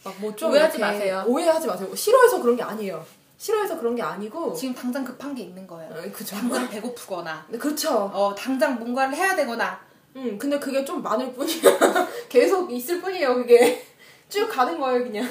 막 0.04 0.20
뭐 0.22 0.36
좀 0.36 0.52
오해하지 0.52 0.80
마세요. 0.80 1.24
오해하지 1.28 1.68
마세요. 1.68 1.96
싫어해서 1.96 2.42
그런 2.42 2.56
게 2.56 2.64
아니에요. 2.64 3.06
싫어해서 3.38 3.78
그런 3.78 3.96
게 3.96 4.02
아니고 4.02 4.54
지금 4.56 4.74
당장 4.74 5.04
급한 5.04 5.36
게 5.36 5.44
있는 5.44 5.68
거예요. 5.68 5.94
어, 5.94 6.12
그죠. 6.12 6.36
당장 6.36 6.68
배고프거나, 6.70 7.46
네, 7.50 7.58
그렇죠. 7.60 7.92
어, 8.14 8.34
당장 8.36 8.80
뭔가를 8.80 9.16
해야 9.16 9.36
되거나. 9.36 9.80
음, 10.16 10.38
근데 10.40 10.58
그게 10.58 10.84
좀 10.84 11.04
많을 11.04 11.32
뿐이야. 11.34 11.62
계속 12.30 12.72
있을 12.72 13.00
뿐이에요, 13.00 13.36
그게. 13.36 13.86
쭉 14.28 14.48
가는 14.50 14.80
거예요, 14.80 15.04
그냥. 15.04 15.28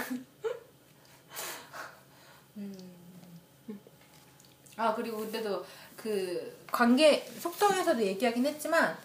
아, 4.76 4.94
그리고 4.94 5.18
근데도 5.18 5.64
그 5.96 6.55
관계, 6.72 7.26
속성에서도 7.40 8.02
얘기하긴 8.02 8.46
했지만, 8.46 8.96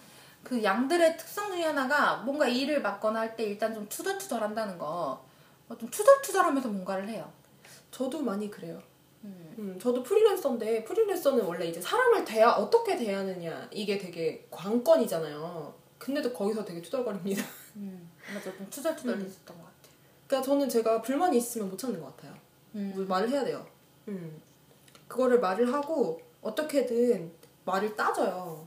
그 0.44 0.64
양들의 0.64 1.18
특성 1.18 1.52
중에 1.52 1.64
하나가 1.64 2.18
뭔가 2.18 2.48
일을 2.48 2.82
맡거나 2.82 3.20
할 3.20 3.36
때 3.36 3.44
일단 3.44 3.74
좀 3.74 3.88
투덜투덜 3.88 4.42
한다는 4.42 4.78
거. 4.78 5.24
어, 5.70 5.78
좀 5.78 5.90
투덜투덜 5.90 6.46
하면서 6.46 6.68
뭔가를 6.68 7.08
해요. 7.08 7.32
저도 7.92 8.22
많이 8.22 8.50
그래요. 8.50 8.82
음. 9.24 9.56
음, 9.60 9.80
저도 9.80 10.02
프리랜서인데, 10.04 10.84
프리랜서는 10.84 11.44
원래 11.46 11.68
이제 11.68 11.80
사람을 11.80 12.26
대하, 12.26 12.54
어떻게 12.54 12.98
대하느냐, 12.98 13.68
이게 13.72 13.98
되게 13.98 14.48
관건이잖아요. 14.50 15.74
근데도 16.00 16.34
거기서 16.34 16.66
되게 16.66 16.82
투덜거립니다. 16.82 17.44
음. 17.78 18.10
맞아, 18.34 18.46
좀 18.58 18.68
투덜투덜 18.70 19.20
했었던 19.20 19.58
것 19.58 19.64
같아. 19.64 19.76
그러니까 20.28 20.46
저는 20.50 20.68
제가 20.70 21.02
불만이 21.02 21.38
있으면 21.38 21.70
못 21.70 21.78
참는 21.78 22.02
것 22.02 22.16
같아요. 22.18 22.34
음. 22.76 22.94
뭐 22.96 23.06
말을 23.06 23.30
해야 23.30 23.44
돼요. 23.46 23.66
음. 24.08 24.42
그거를 25.08 25.40
말을 25.40 25.72
하고, 25.72 26.20
어떻게든 26.42 27.32
말을 27.66 27.96
따져요. 27.96 28.66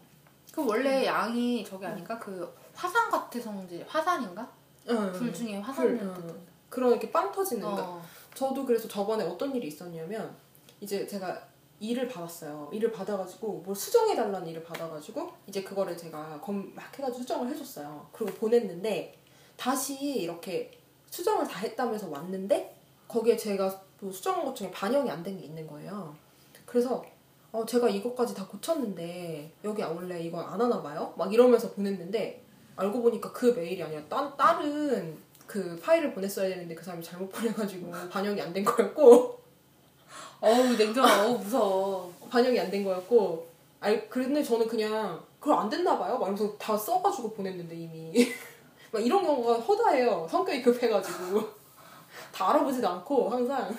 그 0.53 0.65
원래 0.67 1.05
양이 1.07 1.65
저게 1.65 1.87
아닌가? 1.87 2.19
그 2.19 2.55
화산 2.75 3.11
같은 3.11 3.41
성질, 3.41 3.85
화산인가? 3.89 4.49
응. 4.89 5.13
불 5.13 5.33
중에 5.33 5.53
불, 5.61 5.63
화산을 5.63 5.99
응. 6.03 6.47
그런 6.69 6.91
이렇게 6.93 7.11
빵 7.11 7.31
터지는 7.33 7.63
거. 7.63 7.77
어. 7.83 8.03
저도 8.35 8.65
그래서 8.65 8.87
저번에 8.89 9.25
어떤 9.25 9.55
일이 9.55 9.69
있었냐면 9.69 10.35
이제 10.81 11.07
제가 11.07 11.41
일을 11.81 12.09
받았어요. 12.09 12.71
일을 12.73 12.93
받아가지고 12.93 13.63
뭘 13.65 13.75
수정해달라는 13.77 14.47
일을 14.49 14.63
받아가지고 14.65 15.33
이제 15.47 15.63
그거를 15.63 15.97
제가 15.97 16.41
검 16.41 16.73
막 16.75 16.97
해가지고 16.97 17.19
수정을 17.19 17.49
해줬어요. 17.51 18.09
그리고 18.13 18.33
보냈는데 18.39 19.17
다시 19.57 19.95
이렇게 20.21 20.71
수정을 21.11 21.47
다 21.47 21.61
했다면서 21.61 22.09
왔는데 22.09 22.77
거기에 23.09 23.37
제가 23.37 23.81
또 24.01 24.11
수정한 24.11 24.45
것 24.45 24.55
중에 24.55 24.71
반영이 24.71 25.11
안 25.11 25.23
된 25.23 25.37
게 25.39 25.45
있는 25.45 25.67
거예요. 25.67 26.15
그래서 26.67 27.05
어, 27.55 27.65
제가 27.65 27.89
이것까지 27.89 28.35
다 28.35 28.45
고쳤는데 28.49 29.53
여기 29.63 29.81
원래 29.81 30.21
이거 30.21 30.41
안 30.41 30.61
하나 30.61 30.83
봐요? 30.83 31.15
막 31.17 31.33
이러면서 31.33 31.71
보냈는데 31.71 32.43
알고 32.75 33.01
보니까 33.01 33.31
그 33.31 33.47
메일이 33.55 33.81
아니라 33.81 34.03
딴, 34.09 34.37
다른 34.37 35.17
그 35.47 35.79
파일을 35.81 36.13
보냈어야 36.13 36.49
되는데 36.49 36.75
그 36.75 36.83
사람이 36.85 37.01
잘못 37.05 37.31
보내가지고 37.31 37.93
반영이 38.11 38.41
안 38.43 38.53
된 38.53 38.65
거였고. 38.65 39.39
어우 40.41 40.77
냉정하 40.77 41.27
어우 41.27 41.39
무서워. 41.39 42.13
반영이 42.29 42.59
안 42.59 42.71
된 42.73 42.83
거였고. 42.83 43.47
알 43.79 44.09
그런데 44.09 44.43
저는 44.43 44.67
그냥 44.67 45.23
그걸 45.39 45.57
안 45.57 45.71
됐나 45.71 45.97
봐요? 45.97 46.15
막 46.19 46.27
이러면서 46.27 46.57
다 46.59 46.77
써가지고 46.77 47.35
보냈는데 47.35 47.77
이미. 47.77 48.33
막 48.91 49.01
이런 49.07 49.23
경우가 49.23 49.55
허다해요. 49.61 50.27
성격이 50.29 50.61
급해가지고. 50.63 51.41
다 52.35 52.51
알아보지도 52.51 52.89
않고 52.89 53.29
항상 53.31 53.73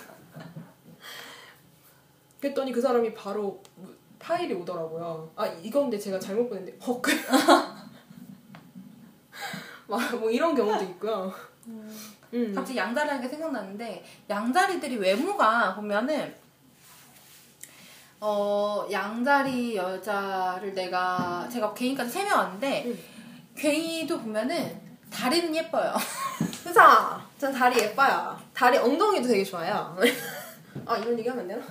그랬더니 2.39 2.71
그 2.71 2.81
사람이 2.81 3.13
바로 3.13 3.61
파일이 4.19 4.53
오더라고요 4.53 5.31
아 5.35 5.45
이건데 5.45 5.97
제가 5.99 6.19
잘못 6.19 6.49
보냈는데 6.49 6.77
헉 6.85 7.01
막뭐 9.87 10.29
이런 10.31 10.55
경우도 10.55 10.83
있고요 10.83 11.31
음. 11.67 12.53
갑자기 12.53 12.77
양다리라는 12.77 13.21
게 13.21 13.27
생각나는데 13.29 14.03
양다리들이 14.29 14.97
외모가 14.97 15.75
보면은 15.75 16.35
어 18.19 18.87
양다리 18.91 19.75
여자를 19.75 20.73
내가 20.73 21.47
제가 21.51 21.73
개인까지 21.73 22.09
세 22.09 22.23
명 22.23 22.37
왔는데 22.39 22.85
음. 22.85 22.99
개인도 23.55 24.19
보면은 24.19 24.81
다리는 25.11 25.55
예뻐요. 25.55 25.93
그죠? 26.63 26.81
전 27.37 27.53
다리 27.53 27.79
예뻐요. 27.79 28.37
다리 28.53 28.77
엉덩이도 28.77 29.27
되게 29.27 29.43
좋아요. 29.43 29.97
아 30.85 30.97
이런 30.97 31.17
얘기 31.17 31.29
하면 31.29 31.43
안 31.43 31.47
되나? 31.47 31.65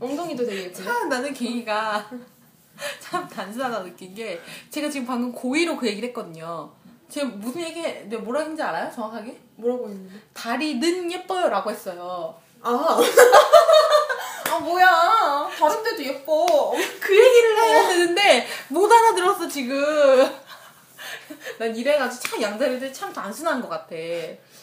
엉덩이도 0.00 0.44
되게 0.46 0.64
예쁘네. 0.64 0.84
참 0.84 1.08
나는 1.08 1.32
개인가 1.32 2.08
참 3.00 3.26
단순하다 3.28 3.84
느낀 3.84 4.14
게 4.14 4.40
제가 4.70 4.90
지금 4.90 5.06
방금 5.06 5.32
고의로 5.32 5.76
그 5.76 5.86
얘기를 5.86 6.08
했거든요. 6.10 6.70
제가 7.08 7.26
무슨 7.28 7.62
얘기 7.62 7.80
내가 7.82 8.22
뭐라 8.22 8.40
했는지 8.40 8.62
알아요? 8.62 8.90
정확하게? 8.92 9.38
뭐라고 9.56 9.88
했는데? 9.88 10.14
다리는 10.34 11.10
예뻐요라고 11.12 11.70
했어요. 11.70 12.34
아. 12.62 12.98
아 14.50 14.58
뭐야? 14.58 15.48
다른 15.58 15.82
데도 15.82 16.04
예뻐. 16.04 16.74
그 17.00 17.16
얘기를 17.16 17.62
해야 17.62 17.88
되는데 17.88 18.46
못 18.68 18.90
알아들었어 18.90 19.48
지금. 19.48 19.76
난 21.58 21.74
이래가지고 21.74 22.28
참 22.28 22.42
양다리들 22.42 22.92
참 22.92 23.12
단순한 23.12 23.60
것 23.60 23.68
같아. 23.68 23.94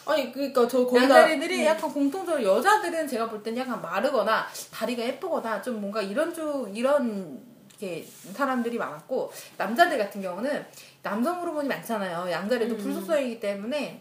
아니 0.06 0.32
그러니까 0.32 0.66
저 0.68 0.84
거기다 0.86 1.22
양다리들이 1.22 1.64
약간 1.64 1.92
공통적으로 1.92 2.42
여자들은 2.42 3.08
제가 3.08 3.28
볼 3.28 3.42
땐 3.42 3.56
약간 3.56 3.80
마르거나 3.80 4.46
다리가 4.72 5.02
예쁘거나 5.02 5.60
좀 5.62 5.80
뭔가 5.80 6.00
이런 6.02 6.32
쪽 6.34 6.74
이런 6.76 7.40
게 7.78 8.06
사람들이 8.32 8.78
많았고 8.78 9.32
남자들 9.56 9.98
같은 9.98 10.22
경우는 10.22 10.64
남성 11.02 11.40
호르몬이 11.40 11.68
많잖아요. 11.68 12.30
양다리도 12.30 12.74
음. 12.76 12.78
불속성이기 12.78 13.40
때문에 13.40 14.00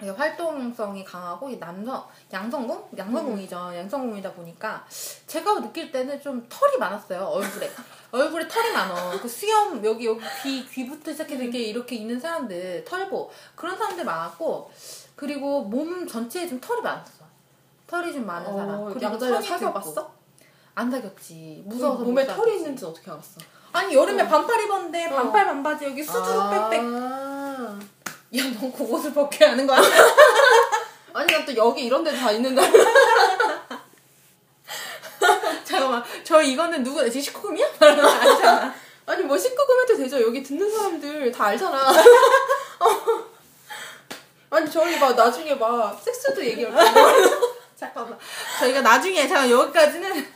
활동성이 0.00 1.04
강하고 1.04 1.48
이 1.50 1.58
남성 1.60 2.04
양성공 2.32 2.88
양성공이죠. 2.96 3.56
양성공이다 3.76 4.32
보니까 4.32 4.84
제가 5.26 5.60
느낄 5.60 5.92
때는 5.92 6.20
좀 6.20 6.44
털이 6.48 6.76
많았어요 6.78 7.20
얼굴에 7.24 7.70
얼굴에 8.10 8.48
털이 8.48 8.72
많어. 8.72 9.20
그 9.20 9.28
수염 9.28 9.84
여기 9.84 10.06
여기 10.06 10.20
귀 10.42 10.68
귀부터 10.68 11.12
시작해서 11.12 11.42
이렇게 11.42 11.58
이렇게 11.60 11.96
있는 11.96 12.18
사람들 12.18 12.84
털보 12.84 13.30
그런 13.54 13.76
사람들 13.76 14.04
많았고 14.04 14.70
그리고 15.14 15.62
몸 15.62 16.06
전체에 16.06 16.48
좀 16.48 16.60
털이 16.60 16.80
많았어. 16.82 17.22
털이 17.86 18.12
좀 18.12 18.26
많은 18.26 18.46
사람. 18.52 18.70
어, 18.70 18.84
그리고 18.86 19.02
양다리 19.02 19.32
턱이 19.34 19.46
사귀어봤어? 19.46 20.10
안 20.74 20.90
사귀었지. 20.90 21.62
무서워서 21.66 22.02
몸에 22.02 22.24
못 22.24 22.34
털이. 22.34 22.56
있는지 22.56 22.84
어떻게 22.84 23.10
알았어? 23.10 23.40
아니 23.72 23.94
여름에 23.94 24.26
반팔 24.26 24.64
입었는데 24.64 25.06
어. 25.06 25.14
반팔 25.16 25.46
반바지 25.46 25.84
여기 25.86 26.02
수두룩 26.02 26.50
빽빽. 26.50 26.80
아. 26.84 27.31
야, 28.36 28.42
넌 28.44 28.72
그것을 28.72 29.12
벗게 29.12 29.44
하는 29.44 29.66
거야? 29.66 29.80
아니 31.14 31.30
난또 31.30 31.54
여기 31.56 31.84
이런 31.84 32.02
데도 32.02 32.16
다 32.16 32.30
있는데. 32.32 32.62
잠깐만, 35.64 36.02
저 36.24 36.40
이거는 36.42 36.82
누구, 36.82 37.08
제 37.10 37.20
식구금이야? 37.20 37.66
아니잖아. 37.80 38.74
아니 39.04 39.22
뭐 39.24 39.36
19금 39.36 39.82
해도 39.82 39.96
되죠. 39.96 40.22
여기 40.22 40.42
듣는 40.42 40.70
사람들 40.70 41.30
다 41.32 41.46
알잖아. 41.46 41.90
어. 42.80 43.24
아니 44.50 44.70
저희 44.70 44.98
막 44.98 45.14
나중에 45.14 45.54
막 45.54 46.00
섹스도 46.02 46.44
얘기할 46.44 46.72
거고. 46.72 47.52
잠깐만. 47.76 48.18
저희가 48.60 48.80
나중에, 48.80 49.26
잠깐 49.26 49.50
여기까지는 49.50 50.26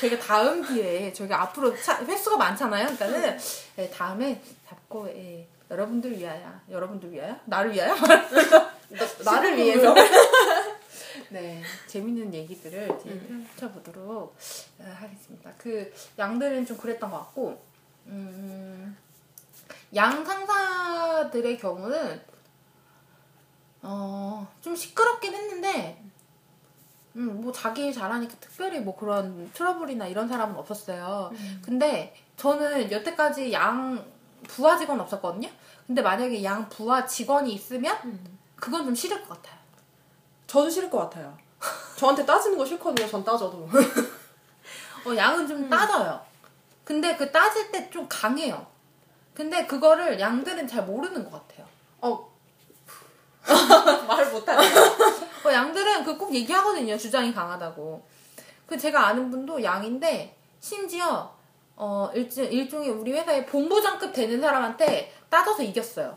저희가 0.00 0.18
다음 0.18 0.62
기회에, 0.62 1.12
저희가 1.12 1.42
앞으로 1.42 1.74
차, 1.80 1.96
횟수가 2.04 2.36
많잖아요. 2.36 2.88
일단은, 2.88 3.38
예, 3.78 3.88
다음에 3.90 4.42
잡고, 4.68 5.06
예, 5.08 5.46
여러분들 5.70 6.16
위하여, 6.16 6.60
여러분들 6.70 7.12
위하여? 7.12 7.38
나를 7.44 7.72
위하여? 7.72 7.94
나, 7.94 8.26
나를 9.24 9.56
위해서. 9.56 9.94
네, 11.30 11.62
재밌는 11.88 12.32
얘기들을 12.32 12.88
이제 13.00 13.20
펼쳐보도록 13.56 14.36
어, 14.78 14.96
하겠습니다. 15.00 15.52
그 15.58 15.92
양들은 16.18 16.66
좀 16.66 16.76
그랬던 16.76 17.10
것 17.10 17.18
같고, 17.18 17.60
음, 18.06 18.96
양 19.94 20.24
상사들의 20.24 21.58
경우는 21.58 22.22
어, 23.82 24.46
좀 24.60 24.76
시끄럽긴 24.76 25.34
했는데, 25.34 26.00
음, 27.16 27.40
뭐 27.40 27.50
자기 27.50 27.86
일 27.86 27.92
잘하니까 27.92 28.36
특별히 28.38 28.78
뭐 28.78 28.96
그런 28.96 29.50
트러블이나 29.52 30.06
이런 30.06 30.28
사람은 30.28 30.54
없었어요. 30.56 31.32
근데 31.62 32.14
저는 32.36 32.92
여태까지 32.92 33.52
양 33.52 34.04
부하 34.48 34.76
직원 34.76 35.00
없었거든요. 35.00 35.48
근데 35.86 36.02
만약에 36.02 36.42
양 36.44 36.68
부하 36.68 37.04
직원이 37.06 37.52
있으면 37.54 37.96
그건 38.56 38.84
좀 38.84 38.94
싫을 38.94 39.22
것 39.22 39.28
같아요. 39.42 39.58
저도 40.46 40.68
싫을 40.70 40.90
것 40.90 40.98
같아요. 40.98 41.36
저한테 41.96 42.24
따지는 42.24 42.56
거 42.58 42.64
싫거든요. 42.64 43.08
전 43.08 43.24
따져도. 43.24 43.68
어, 45.06 45.16
양은 45.16 45.46
좀 45.46 45.68
따져요. 45.68 46.20
근데 46.84 47.16
그 47.16 47.30
따질 47.30 47.70
때 47.70 47.90
좀 47.90 48.06
강해요. 48.08 48.66
근데 49.34 49.66
그거를 49.66 50.18
양들은 50.18 50.66
잘 50.66 50.84
모르는 50.84 51.24
것 51.28 51.46
같아요. 51.48 51.66
어, 52.00 52.30
말을 54.06 54.32
못하네. 54.32 54.66
어, 55.46 55.52
양들은 55.52 56.04
그 56.04 56.16
꼭 56.18 56.34
얘기하거든요. 56.34 56.96
주장이 56.96 57.32
강하다고. 57.32 58.04
그 58.66 58.76
제가 58.76 59.06
아는 59.08 59.30
분도 59.30 59.62
양인데 59.62 60.36
심지어 60.60 61.35
어 61.76 62.10
일종 62.14 62.44
일종의 62.44 62.90
우리 62.90 63.12
회사의 63.12 63.46
본부장급 63.46 64.12
되는 64.12 64.40
사람한테 64.40 65.12
따져서 65.28 65.62
이겼어요. 65.62 66.16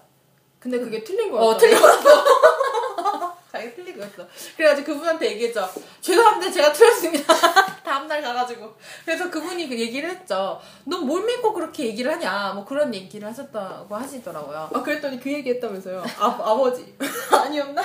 근데 0.60 0.80
그게 0.80 1.04
틀린 1.04 1.32
거였어. 1.32 1.48
어 1.48 1.58
틀렸어. 1.58 3.36
자기 3.52 3.74
틀린 3.76 3.98
거였어. 3.98 4.26
그래가지고 4.56 4.93
그분한테 4.93 5.32
얘기했죠. 5.32 5.67
죄송합니다. 6.02 6.52
제가 6.52 6.72
틀렸습니다. 6.72 7.34
다음날 7.84 8.22
가가지고. 8.22 8.74
그래서 9.04 9.30
그분이 9.30 9.67
그 9.67 9.78
얘기를 9.78 10.10
했죠. 10.10 10.62
넌 10.86 11.06
뭘 11.06 11.26
믿고 11.26 11.52
그렇게 11.54 11.86
얘기를 11.88 12.12
하냐. 12.13 12.54
뭐 12.54 12.63
그런 12.63 12.93
얘기를 12.93 13.28
하셨다고 13.28 13.95
하시더라고요. 13.95 14.69
아 14.74 14.82
그랬더니 14.84 15.19
그 15.19 15.32
얘기 15.34 15.50
했다면서요. 15.50 16.04
아, 16.19 16.26
아버지. 16.43 16.95
아니었나? 17.32 17.82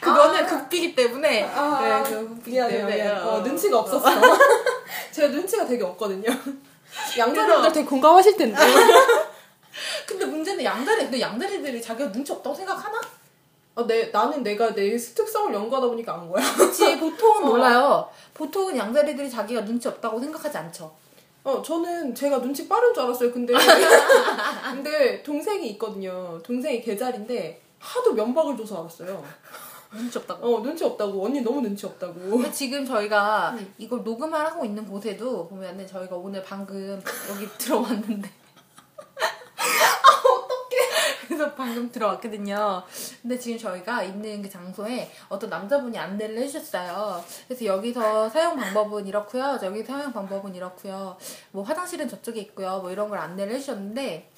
그거는 0.00 0.44
아. 0.44 0.46
극비기 0.46 0.94
때문에. 0.96 1.44
아, 1.44 2.02
네, 2.02 2.10
그 2.10 2.28
극비기 2.28 2.50
미안해요. 2.56 2.78
때문에. 2.78 2.96
미안해요. 2.96 3.24
어, 3.24 3.34
어. 3.34 3.40
눈치가 3.42 3.78
없었어. 3.78 4.08
제가 5.10 5.28
눈치가 5.28 5.64
되게 5.66 5.82
없거든요. 5.84 6.28
그래서- 7.58 7.72
되게 7.72 7.86
공감하실 7.86 8.36
텐데. 8.36 8.58
근데 10.06 10.24
문제는 10.26 10.62
양다리, 10.62 11.04
근데 11.04 11.20
양다리들이 11.20 11.80
자기가 11.80 12.12
눈치 12.12 12.32
없다고 12.32 12.54
생각하나? 12.54 13.00
아, 13.74 13.86
내, 13.86 14.06
나는 14.10 14.42
내가 14.42 14.74
내 14.74 14.94
특성을 14.96 15.52
연구하다 15.54 15.86
보니까 15.88 16.14
안 16.14 16.28
거야. 16.30 16.44
그치, 16.54 16.96
보통은 17.00 17.42
어. 17.42 17.46
몰라요. 17.46 18.08
보통은 18.34 18.76
양다리들이 18.76 19.30
자기가 19.30 19.64
눈치 19.64 19.88
없다고 19.88 20.20
생각하지 20.20 20.58
않죠. 20.58 20.92
어, 21.44 21.62
저는 21.62 22.14
제가 22.14 22.40
눈치 22.40 22.68
빠른 22.68 22.92
줄 22.92 23.02
알았어요. 23.02 23.32
근데, 23.32 23.54
근데 24.70 25.22
동생이 25.22 25.68
있거든요. 25.70 26.38
동생이 26.42 26.82
개자리인데 26.82 27.60
하도 27.78 28.12
면박을 28.12 28.56
줘서 28.56 28.80
알았어요. 28.80 29.24
눈치 29.92 30.18
없다고. 30.18 30.56
어, 30.56 30.62
눈치 30.62 30.84
없다고. 30.84 31.24
언니 31.24 31.40
너무 31.40 31.60
눈치 31.60 31.86
없다고. 31.86 32.14
근데 32.14 32.50
지금 32.50 32.84
저희가 32.84 33.50
음. 33.50 33.74
이걸 33.78 34.02
녹음을 34.02 34.38
하고 34.38 34.64
있는 34.64 34.86
곳에도 34.86 35.46
보면은 35.48 35.86
저희가 35.86 36.16
오늘 36.16 36.42
방금 36.42 37.02
여기 37.30 37.46
들어왔는데. 37.58 38.28
아, 39.58 40.28
어떡해. 40.28 41.26
그래서 41.26 41.54
방금 41.54 41.90
들어왔거든요. 41.92 42.82
근데 43.20 43.38
지금 43.38 43.58
저희가 43.58 44.02
있는 44.02 44.42
그 44.42 44.48
장소에 44.48 45.10
어떤 45.28 45.50
남자분이 45.50 45.96
안내를 45.98 46.38
해주셨어요. 46.38 47.22
그래서 47.46 47.64
여기서 47.66 48.28
사용 48.30 48.56
방법은 48.56 49.06
이렇고요. 49.06 49.58
여기 49.62 49.82
사용 49.84 50.12
방법은 50.12 50.54
이렇고요. 50.54 51.16
뭐 51.52 51.62
화장실은 51.62 52.08
저쪽에 52.08 52.40
있고요. 52.40 52.78
뭐 52.80 52.90
이런 52.90 53.08
걸 53.08 53.18
안내를 53.18 53.54
해주셨는데 53.54 54.30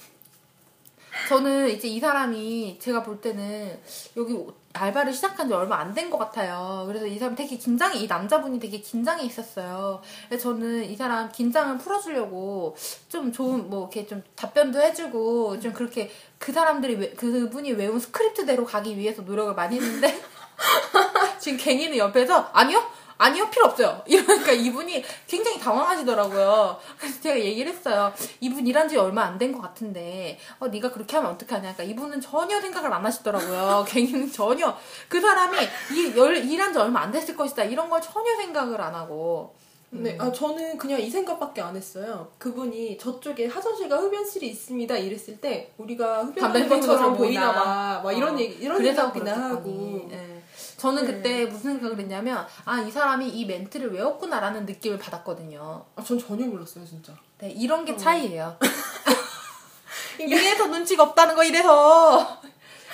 저는 1.29 1.69
이제 1.71 1.87
이 1.89 2.01
사람이 2.01 2.79
제가 2.81 3.03
볼 3.05 3.21
때는 3.21 3.81
여기 4.17 4.37
알바를 4.75 5.13
시작한 5.13 5.47
지 5.49 5.55
얼마 5.55 5.79
안 5.79 5.95
된 5.95 6.11
것 6.11 6.19
같아요. 6.19 6.85
그래서 6.87 7.07
이 7.07 7.19
사람 7.19 7.35
되게 7.37 7.57
긴장해, 7.57 7.99
이 7.99 8.07
남자분이 8.07 8.59
되게 8.59 8.81
긴장해 8.81 9.25
있었어요. 9.25 10.01
그래서 10.29 10.51
저는 10.51 10.85
이 10.85 10.97
사람 10.97 11.31
긴장을 11.31 11.79
풀어주려고 11.79 12.77
좀 13.09 13.31
좋은, 13.33 13.71
뭐, 13.71 13.83
이렇게 13.93 14.07
좀 14.07 14.23
답변도 14.35 14.81
해주고, 14.81 15.61
좀 15.61 15.73
그렇게 15.73 16.11
그 16.39 16.53
사람들이, 16.53 16.97
외- 16.97 17.11
그분이 17.13 17.73
외운 17.73 17.99
스크립트대로 18.01 18.65
가기 18.65 18.97
위해서 18.99 19.23
노력을 19.23 19.55
많이 19.55 19.77
했는데, 19.77 20.21
지금 21.39 21.59
갱이는 21.59 21.97
옆에서, 21.97 22.51
아니요? 22.53 22.83
아니요, 23.17 23.49
필요 23.51 23.67
없어요. 23.67 24.03
이러니까 24.07 24.53
이분이 24.53 25.05
굉장히 25.27 25.59
당황하시더라고요. 25.61 26.79
그래서 26.99 27.21
제가 27.21 27.39
얘기를 27.41 27.73
했어요. 27.73 28.13
이분 28.41 28.67
일한 28.67 28.89
지 28.89 28.97
얼마 28.97 29.23
안 29.23 29.39
된 29.39 29.53
것 29.53 29.61
같은데, 29.63 30.39
어, 30.59 30.67
네가 30.69 30.91
그렇게 30.93 31.17
하면 31.17 31.33
어떡하냐. 31.33 31.75
그러니까 31.75 31.83
이분은 31.85 32.21
전혀 32.21 32.61
생각을 32.61 32.93
안 32.93 33.05
하시더라고요. 33.05 33.85
갱이는 33.89 34.31
전혀. 34.33 34.77
그 35.09 35.21
사람이 35.21 35.57
이, 35.93 36.17
열, 36.17 36.37
일한 36.37 36.73
지 36.73 36.79
얼마 36.79 37.01
안 37.03 37.13
됐을 37.13 37.37
것이다. 37.37 37.65
이런 37.65 37.89
걸 37.91 38.01
전혀 38.01 38.37
생각을 38.37 38.81
안 38.81 38.95
하고. 38.95 39.55
근데 39.91 40.17
아 40.19 40.33
저는 40.33 40.77
그냥 40.77 41.01
이 41.01 41.09
생각밖에 41.09 41.61
안 41.63 41.77
했어요. 41.77 42.27
그분이 42.39 42.99
저쪽에 42.99 43.47
화장실과 43.47 43.97
흡연실이 43.99 44.49
있습니다. 44.49 44.97
이랬을 44.97 45.41
때 45.41 45.71
우리가 45.79 46.25
것처럼 46.69 47.17
보이나. 47.17 47.53
봐. 47.53 48.01
막 48.03 48.13
이런 48.13 48.35
어. 48.35 48.39
얘기 48.41 48.55
이런 48.55 48.83
생각이나. 48.83 49.51
하고. 49.51 50.09
예. 50.11 50.34
저는 50.77 51.05
네. 51.07 51.13
그때 51.13 51.45
무슨 51.47 51.75
생각을 51.75 51.99
했냐면, 51.99 52.47
아, 52.65 52.81
이 52.81 52.91
사람이 52.91 53.29
이 53.29 53.45
멘트를 53.47 53.93
외웠구나라는 53.93 54.67
느낌을 54.67 54.99
받았거든요. 54.99 55.85
아, 55.97 56.03
전 56.03 56.19
전혀 56.19 56.47
몰랐어요, 56.47 56.85
진짜. 56.85 57.13
네, 57.39 57.51
이런 57.51 57.81
어. 57.81 57.85
게 57.85 57.97
차이예요. 57.97 58.57
이래서 60.19 60.67
눈치가 60.67 61.05
없다는 61.05 61.35
거, 61.35 61.45
이래서. 61.45 62.41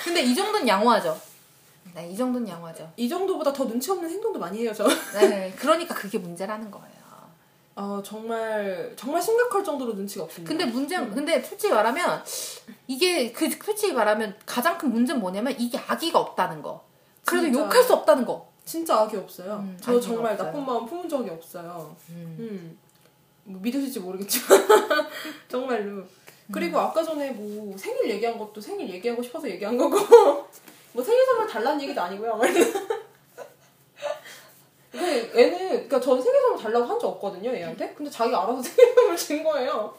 근데 0.05 0.23
이 0.23 0.35
정도는 0.35 0.67
양호하죠. 0.67 1.21
네, 1.95 2.09
이 2.09 2.17
정도는 2.17 2.49
양호하죠. 2.49 2.91
이 2.97 3.09
정도보다 3.09 3.53
더 3.53 3.67
눈치 3.67 3.91
없는 3.91 4.09
행동도 4.09 4.39
많이 4.39 4.61
해요, 4.61 4.73
저. 4.75 4.87
네, 5.19 5.53
그러니까 5.59 5.95
그게 5.95 6.19
문제라는 6.19 6.71
거예요. 6.71 7.01
아, 7.77 8.03
정말 8.05 8.93
정말 8.97 9.23
심각할 9.23 9.65
정도로 9.65 9.95
눈치가 9.95 10.25
없습니다. 10.25 10.49
근데 10.49 10.67
문제, 10.67 10.97
근데 10.97 11.43
솔직히 11.43 11.73
말하면, 11.73 12.23
이게, 12.87 13.33
그, 13.33 13.49
솔직히 13.51 13.93
말하면 13.93 14.37
가장 14.45 14.77
큰 14.77 14.93
문제는 14.93 15.21
뭐냐면, 15.21 15.55
이게 15.59 15.79
아기가 15.79 16.19
없다는 16.19 16.63
거. 16.63 16.90
그래서 17.31 17.47
진짜. 17.47 17.61
욕할 17.61 17.83
수 17.83 17.93
없다는 17.95 18.25
거. 18.25 18.49
진짜 18.65 19.01
악이 19.01 19.17
없어요. 19.17 19.55
음, 19.57 19.77
저 19.81 19.93
악의가 19.93 20.07
정말 20.07 20.33
없어요. 20.33 20.47
나쁜 20.47 20.67
마음 20.67 20.87
품은 20.87 21.09
적이 21.09 21.31
없어요. 21.31 21.97
음. 22.11 22.37
음. 22.39 22.79
뭐 23.45 23.61
믿으실지 23.63 24.01
모르겠지만 24.01 24.69
정말로. 25.49 26.03
그리고 26.53 26.79
음. 26.79 26.85
아까 26.85 27.03
전에 27.03 27.31
뭐 27.31 27.77
생일 27.77 28.11
얘기한 28.11 28.37
것도 28.39 28.61
생일 28.61 28.89
얘기하고 28.91 29.23
싶어서 29.23 29.49
얘기한 29.49 29.77
거고 29.77 29.97
뭐 30.93 31.03
생일 31.03 31.25
선물 31.27 31.47
달라는 31.49 31.81
얘기도 31.83 32.01
아니고요. 32.01 32.39
근데 34.91 35.31
애는 35.35 35.59
그러니까 35.69 36.01
저는 36.01 36.21
생일 36.23 36.41
선물 36.41 36.61
달라고 36.63 36.85
한 36.87 36.99
적 36.99 37.07
없거든요 37.09 37.51
얘한테. 37.53 37.95
근데 37.95 38.11
자기가 38.11 38.43
알아서 38.43 38.61
생일 38.63 38.95
선물 38.95 39.17
준 39.17 39.45
거예요. 39.45 39.95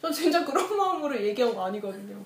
전 0.00 0.12
진짜 0.12 0.44
그런 0.44 0.76
마음으로 0.76 1.16
얘기한 1.20 1.54
거 1.54 1.64
아니거든요. 1.66 2.16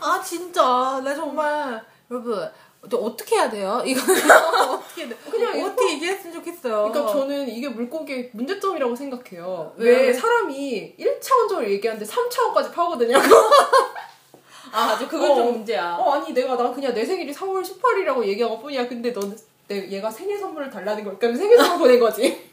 아, 0.00 0.20
진짜. 0.22 0.62
나 1.04 1.14
정말. 1.14 1.84
여러분, 2.10 2.34
저 2.38 2.50
어떻게 2.82 3.36
해야 3.36 3.50
돼요? 3.50 3.82
이거 3.86 4.00
어떻게 4.00 5.02
해야 5.02 5.08
돼? 5.08 5.16
그냥 5.30 5.64
어떻게 5.64 5.94
얘기했으면 5.94 6.34
좋겠어요. 6.34 6.90
그러니까 6.90 7.12
저는 7.12 7.48
이게 7.48 7.68
물고기의 7.68 8.30
문제점이라고 8.32 8.94
생각해요. 8.94 9.72
왜요? 9.76 9.98
왜 9.98 10.12
사람이 10.12 10.96
1차원적으로 10.98 11.68
얘기하는데 11.68 12.04
3차원까지 12.10 12.72
파거든요. 12.72 13.18
아, 14.70 14.86
맞아. 14.86 15.08
그건 15.08 15.30
어. 15.30 15.34
좀 15.34 15.52
문제야. 15.52 15.96
어, 15.96 16.12
아니 16.12 16.32
내가 16.32 16.56
나 16.56 16.72
그냥 16.72 16.94
내 16.94 17.04
생일이 17.04 17.32
3월 17.32 17.62
18일이라고 17.62 18.24
얘기한 18.26 18.50
것 18.50 18.60
뿐이야. 18.60 18.88
근데 18.88 19.10
너는 19.10 19.36
내, 19.66 19.90
얘가 19.90 20.10
생일 20.10 20.38
선물을 20.38 20.70
달라는 20.70 21.04
거니까 21.04 21.20
그럼 21.20 21.36
생일 21.36 21.58
선물 21.58 21.78
보낸 21.78 22.00
거지. 22.00 22.48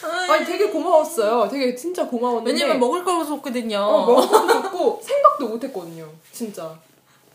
아니 0.30 0.44
되게 0.44 0.68
고마웠어요. 0.68 1.48
되게 1.48 1.74
진짜 1.74 2.06
고마웠는데 2.06 2.52
왜냐면 2.52 2.78
먹을 2.80 3.04
걸 3.04 3.24
줬거든요. 3.24 3.78
어, 3.78 4.06
먹어 4.06 4.69
생각도 5.02 5.48
못했거든요. 5.48 6.08
진짜 6.32 6.78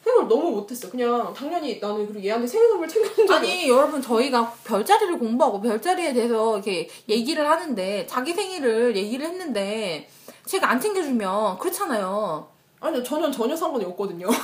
생각을 0.04 0.30
너무 0.30 0.52
못했어. 0.52 0.90
그냥 0.90 1.34
당연히 1.34 1.80
나는 1.80 2.06
그리고 2.08 2.24
얘한테 2.24 2.46
생일 2.48 2.70
선물 2.70 2.88
챙겨준 2.88 3.28
적이 3.28 3.34
아니 3.34 3.68
여러분 3.70 4.02
저희가 4.02 4.54
별자리를 4.64 5.18
공부하고 5.18 5.60
별자리에 5.62 6.14
대해서 6.14 6.54
이렇게 6.56 6.88
얘기를 7.10 7.50
하는데 7.50 8.08
자기 8.08 8.34
생일을 8.34 8.96
얘기를 8.96 9.26
했는데 9.26 10.08
제가 10.46 10.70
안 10.70 10.80
챙겨주면 10.80 11.58
그렇잖아요. 11.58 12.48
아니 12.80 13.04
전혀 13.04 13.32
전혀 13.32 13.56
상관이 13.56 13.84
없거든요. 13.86 14.28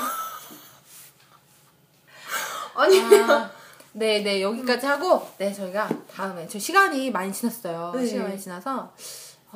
아니 2.73 2.99
아, 2.99 3.51
네, 3.93 4.21
네 4.23 4.41
여기까지 4.41 4.87
하고 4.87 5.27
네 5.37 5.53
저희가 5.53 5.89
다음에 6.11 6.47
저 6.47 6.57
시간이 6.57 7.11
많이 7.11 7.31
지났어요. 7.31 7.91
네. 7.95 8.05
시간 8.05 8.23
많이 8.23 8.39
지나서 8.39 8.79
어, 8.79 8.93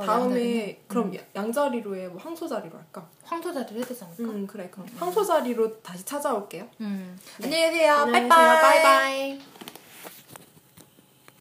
다음에 0.04 0.82
그럼 0.88 1.14
양자리로 1.36 1.96
해, 1.96 2.08
뭐 2.08 2.20
황소자리로 2.22 2.78
할까? 2.78 3.08
황토자리를 3.24 3.78
해야 3.78 3.86
되지 3.86 4.04
않을까? 4.04 4.24
음 4.24 4.48
그래 4.48 4.70
그럼 4.72 4.88
황소자리로 4.98 5.82
다시 5.82 6.04
찾아올게요. 6.04 6.68
음. 6.82 7.18
안녕히 7.44 7.72
계세요. 7.72 7.94
안녕히 7.94 8.28
빠이빠이. 8.28 8.74
계세요. 8.74 8.84
바이바이. 8.84 9.42